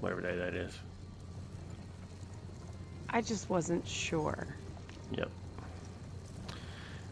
[0.00, 0.80] Whatever day that is.
[3.08, 4.56] I just wasn't sure.
[5.10, 5.30] Yep.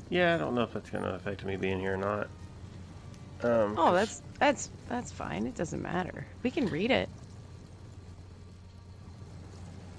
[0.08, 2.30] Yeah, I don't know if that's going to affect me being here or not.
[3.42, 5.46] Um, Oh, that's that's that's fine.
[5.46, 6.28] It doesn't matter.
[6.42, 7.10] We can read it.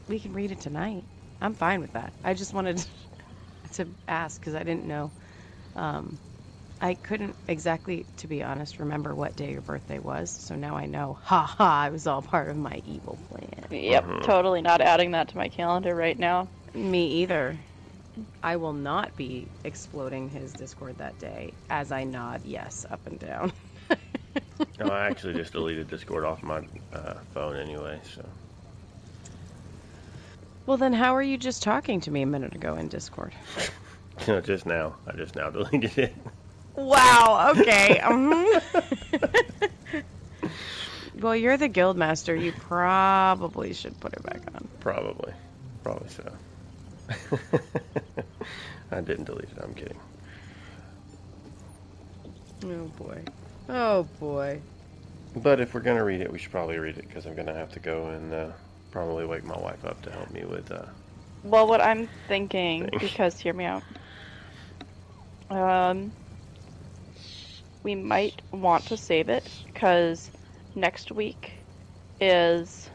[0.07, 1.05] We can read it tonight.
[1.41, 2.13] I'm fine with that.
[2.23, 2.85] I just wanted
[3.73, 5.13] to ask because I didn't know.
[5.75, 6.19] Um,
[6.81, 10.31] I couldn't exactly, to be honest, remember what day your birthday was.
[10.31, 11.19] So now I know.
[11.23, 11.87] Ha ha!
[11.87, 13.67] It was all part of my evil plan.
[13.69, 14.21] Yep, Mhm.
[14.21, 16.49] totally not adding that to my calendar right now.
[16.75, 17.65] Me either.
[18.43, 23.19] I will not be exploding his Discord that day as I nod yes up and
[23.19, 23.53] down.
[24.79, 28.25] No, I actually just deleted Discord off my uh, phone anyway, so.
[30.65, 33.33] Well, then how are you just talking to me a minute ago in Discord?
[34.25, 34.95] You know, just now.
[35.05, 36.15] I just now deleted it.
[36.75, 38.01] Wow, okay.
[41.19, 42.33] well, you're the guild master.
[42.33, 44.67] You probably should put it back on.
[44.79, 45.33] Probably.
[45.83, 46.31] Probably so.
[48.91, 49.57] I didn't delete it.
[49.61, 49.99] I'm kidding.
[52.65, 53.23] Oh boy.
[53.69, 54.61] Oh boy.
[55.35, 57.47] But if we're going to read it, we should probably read it because I'm going
[57.47, 58.51] to have to go and uh,
[58.91, 60.71] probably wake my wife up to help me with.
[60.71, 60.85] Uh,
[61.43, 62.99] Well, what I'm thinking, Thing.
[62.99, 63.83] because hear me out.
[65.49, 66.13] Um,
[67.83, 70.31] we might want to save it because
[70.75, 71.53] next week
[72.19, 72.89] is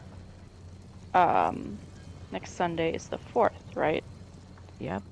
[1.13, 1.79] um
[2.31, 4.03] next Sunday is the fourth, right?
[4.79, 5.03] Yep.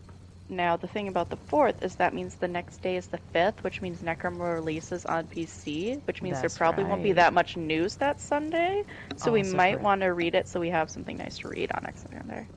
[0.49, 3.63] Now the thing about the fourth is that means the next day is the fifth,
[3.63, 7.55] which means Necromore releases on PC, which means That's there probably won't be that much
[7.55, 8.83] news that Sunday.
[9.15, 9.81] So we Also might correct.
[9.81, 12.49] want to read it so we have something nice to read on next Sunday.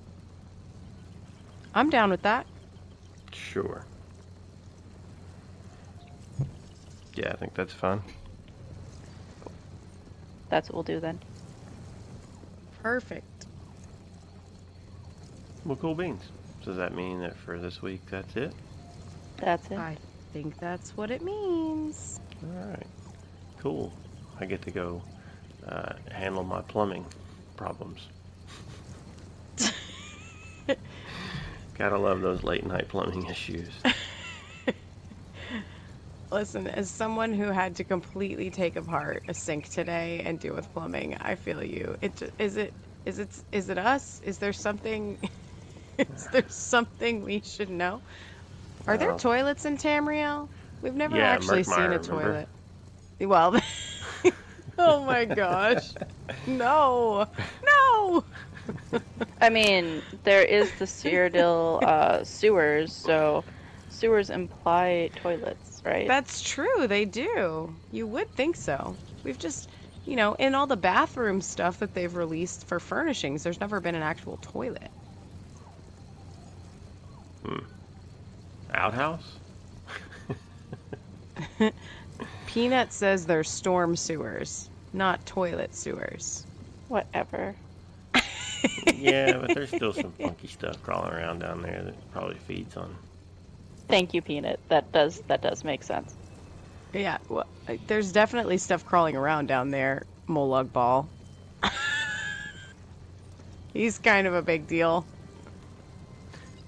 [1.74, 2.46] I'm down with that.
[3.32, 3.86] sure.
[7.14, 8.02] Yeah, I think that's fine.
[10.48, 11.20] That's what we'll do then.
[12.70, 13.46] Perfect.
[15.64, 16.32] Well, cool beans.
[16.62, 18.54] Does that mean that for this week that's it?
[19.38, 19.78] That's it.
[19.78, 19.96] I
[20.32, 22.20] think that's what it means.
[22.42, 22.86] All right.
[23.58, 23.94] Cool.
[24.40, 25.04] I get to go
[25.66, 27.06] uh, handle my plumbing
[27.56, 28.08] problems.
[31.74, 33.72] Gotta love those late night plumbing issues.
[36.32, 40.72] Listen, as someone who had to completely take apart a sink today and deal with
[40.72, 41.96] plumbing, I feel you.
[42.02, 44.20] It ju- is it is it is it us?
[44.24, 45.18] Is there something
[45.98, 48.02] is there something we should know?
[48.86, 50.48] Are there toilets in Tamriel?
[50.80, 52.38] We've never Yeah, actually seen Murkmire, a remember?
[52.38, 52.48] toilet.
[53.20, 53.60] Well,
[54.78, 55.96] oh my gosh.
[56.46, 57.26] No.
[57.66, 58.24] No.
[59.40, 63.44] I mean, there is the Cyrodiil uh, sewers, so
[63.88, 66.14] sewers imply toilets, right?
[66.14, 67.80] That's true, they do.
[67.90, 68.98] You would think so.
[69.24, 69.68] We've just,
[70.04, 73.94] you know, in all the bathroom stuff that they've released for furnishings, there's never been
[73.96, 74.92] an actual toilet.
[77.44, 77.64] Hmm.
[78.72, 79.38] Outhouse?
[82.46, 86.46] Peanut says they're storm sewers, not toilet sewers.
[86.88, 87.56] Whatever.
[88.94, 92.96] yeah, but there's still some funky stuff crawling around down there that probably feeds on.
[93.88, 94.60] Thank you, Peanut.
[94.68, 96.16] That does that does make sense.
[96.92, 97.46] Yeah, well,
[97.86, 101.10] there's definitely stuff crawling around down there, Molag Bal.
[103.72, 105.08] He's kind of a big deal.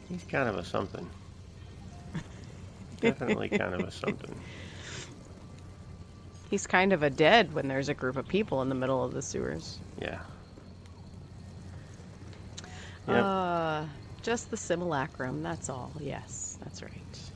[0.09, 1.09] He's kind of a something.
[3.01, 4.35] Definitely kind of a something.
[6.51, 9.13] He's kind of a dead when there's a group of people in the middle of
[9.13, 9.79] the sewers.
[10.01, 10.19] Yeah.
[13.09, 13.25] Yep.
[13.25, 13.85] Uh,
[14.23, 15.93] just the simulacrum, that's all.
[15.99, 17.31] Yes, that's right.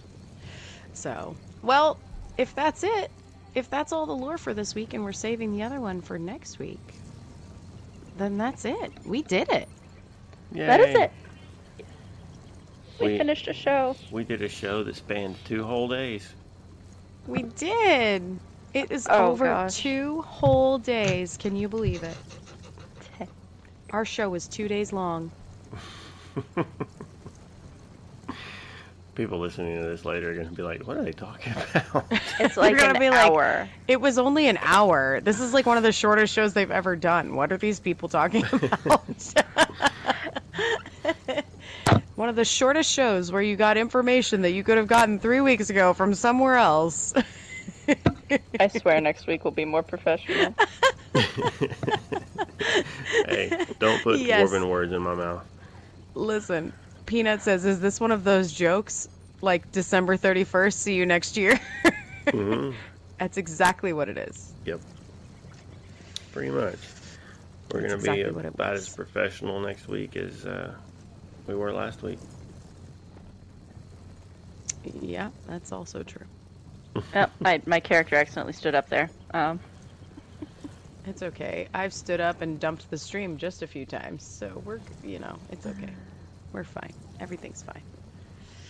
[0.95, 1.99] So, well,
[2.39, 3.11] if that's it,
[3.55, 6.19] if that's all the lore for this week and we're saving the other one for
[6.19, 6.95] next week,
[8.17, 8.93] then that's it.
[9.05, 9.69] We did it.
[10.53, 11.13] That is it.
[13.01, 13.97] We, We- finished a show.
[14.11, 16.29] We did a show that spanned two whole days.
[17.27, 18.39] We did.
[18.75, 19.77] It is Oh, over gosh.
[19.77, 21.37] two whole days.
[21.37, 22.17] Can you believe it?
[23.91, 25.31] Our show was two days long.
[29.15, 32.07] People listening to this later are going to be like, what are they talking about?
[32.41, 33.69] It's like gonna an be like- hour.
[33.89, 35.21] It was only an hour.
[35.21, 37.35] This is like one of the shortest shows they've ever done.
[37.35, 39.05] What are these people talking about?
[42.19, 45.41] One of the shortest shows where you got information that you could have gotten three
[45.41, 47.15] weeks ago from somewhere else.
[48.59, 50.53] I swear next week will be more professional.
[53.27, 54.51] hey, don't put Yes.
[54.51, 55.47] dwarven words in my mouth.
[56.17, 56.73] Listen,
[57.07, 59.09] Peanut says, "Is this one of those jokes
[59.41, 60.73] like December 31st?
[60.73, 61.61] See you next year."
[62.33, 62.73] hmm
[63.21, 64.53] That's exactly what it is.
[64.65, 64.81] Yep.
[66.33, 66.79] Pretty much.
[67.73, 70.75] We're going to That's be exactly what it about as professional next week as uh,
[71.49, 72.21] we were last week.
[74.85, 76.27] Yeah, that's also true.
[77.15, 79.13] oh, my, my character accidentally stood up there.
[79.35, 79.61] Um,
[81.05, 81.69] It's okay.
[81.75, 85.41] I've stood up and dumped the stream just a few times, so we're, you know,
[85.51, 85.95] it's okay.
[86.53, 86.95] We're fine.
[87.21, 87.85] Everything's fine.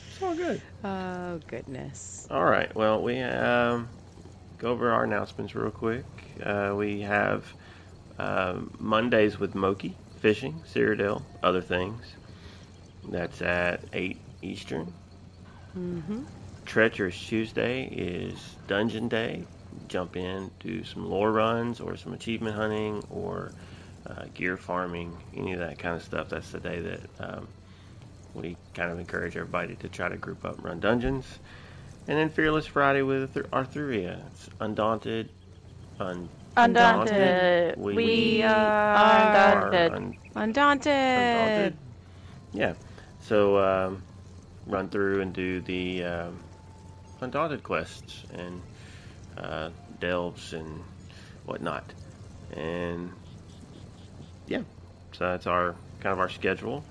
[0.09, 0.63] It's all good.
[0.85, 2.29] Oh, goodness.
[2.31, 2.75] All right.
[2.77, 3.91] Well, we um,
[4.59, 6.07] go over our announcements real quick.
[6.43, 7.55] Uh, we have
[8.19, 12.18] um, Mondays with Moki, fishing, Cyrodiil, other things.
[13.11, 14.93] That's at 8 Eastern.
[15.77, 16.23] Mm-hmm.
[16.67, 19.45] Treacherous Tuesday is Dungeon Day.
[19.89, 23.53] Jump in, do some lore runs or some achievement hunting or
[24.07, 26.29] uh, gear farming, any of that kind of stuff.
[26.29, 27.49] That's the day that um,
[28.35, 31.27] we kind of encourage everybody to try to group up and run dungeons.
[32.07, 34.27] And then Fearless Friday with Arthuria.
[34.29, 35.29] It's Undaunted.
[36.01, 37.77] Un- undaunted.
[37.77, 39.93] We- We, we uh, are undaunted.
[39.93, 40.87] un- Undaunted.
[40.95, 41.77] Undaunted.
[42.53, 42.75] Yeah.
[43.29, 44.03] So um,
[44.65, 46.41] run through and do the um,
[47.21, 48.63] Undaunted quests and
[49.37, 49.69] uh,
[50.01, 50.83] delves and
[51.45, 51.93] whatnot.
[52.55, 53.13] And
[54.47, 54.63] yeah,
[55.13, 56.87] so that's our kind of our schedule.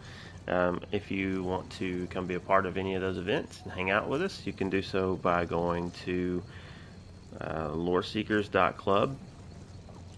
[0.47, 3.73] Um, if you want to come be a part of any of those events and
[3.73, 6.43] hang out with us, you can do so by going to
[7.41, 9.17] uh, loreseekers.club,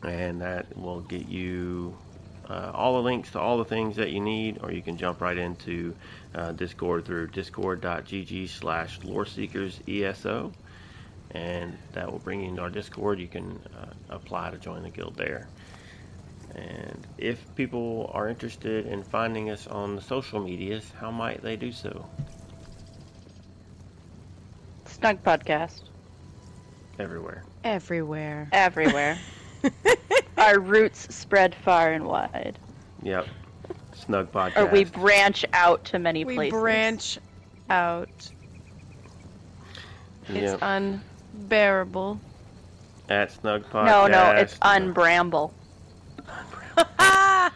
[0.04, 1.98] and that will get you
[2.50, 5.22] uh, all the links to all the things that you need, or you can jump
[5.22, 5.96] right into
[6.34, 10.52] uh, Discord through discord.gg slash loreseekers.eso,
[11.32, 13.20] and that will bring you into our Discord.
[13.20, 15.48] You can uh, apply to join the guild there.
[16.56, 21.56] And if people are interested in finding us on the social medias, how might they
[21.56, 22.08] do so?
[24.86, 25.84] Snug podcast.
[26.98, 27.44] Everywhere.
[27.64, 28.50] Everywhere.
[28.52, 29.20] Everywhere.
[30.40, 32.58] Our roots spread far and wide.
[33.04, 33.28] Yep.
[33.94, 34.58] Snug podcast.
[34.58, 36.54] Or we branch out to many We places.
[36.54, 37.20] We branch
[37.70, 38.10] out.
[40.30, 40.60] It's Yep.
[40.62, 42.20] unbearable.
[43.10, 43.86] At Snug Podcast.
[43.86, 45.52] No, no, it's unbramble.
[46.78, 47.50] oh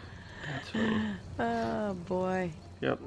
[0.46, 1.94] That's funny.
[2.08, 2.50] boy.
[2.80, 2.98] Yep.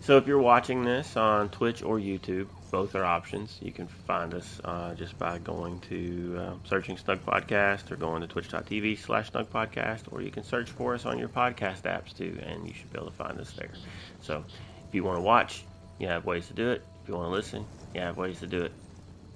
[0.00, 3.58] So if you're watching this on Twitch or YouTube, both are options.
[3.60, 8.20] You can find us uh, just by going to uh, searching Snug Podcast or going
[8.22, 12.16] to twitch.tv slash Snug Podcast, or you can search for us on your podcast apps
[12.16, 13.70] too, and you should be able to find us there.
[14.22, 14.44] So
[14.88, 15.64] if you want to watch,
[15.98, 16.82] you have ways to do it.
[17.02, 18.72] If you want to listen, you have ways to do it.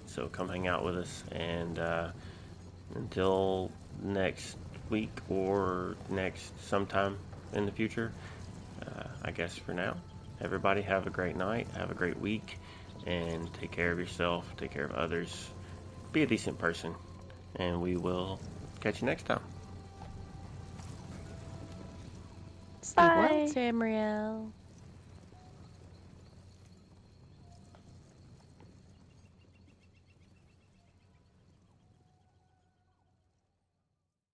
[0.07, 2.09] So come hang out with us, and uh,
[2.95, 3.71] until
[4.03, 4.57] next
[4.89, 7.17] week or next sometime
[7.53, 8.13] in the future,
[8.85, 9.97] uh, I guess for now,
[10.41, 12.59] everybody have a great night, have a great week,
[13.07, 15.51] and take care of yourself, take care of others,
[16.13, 16.95] be a decent person,
[17.57, 18.41] and we will
[18.81, 19.41] catch you next time.
[22.83, 23.47] Stay well, Bye.
[23.47, 24.53] Tamriel.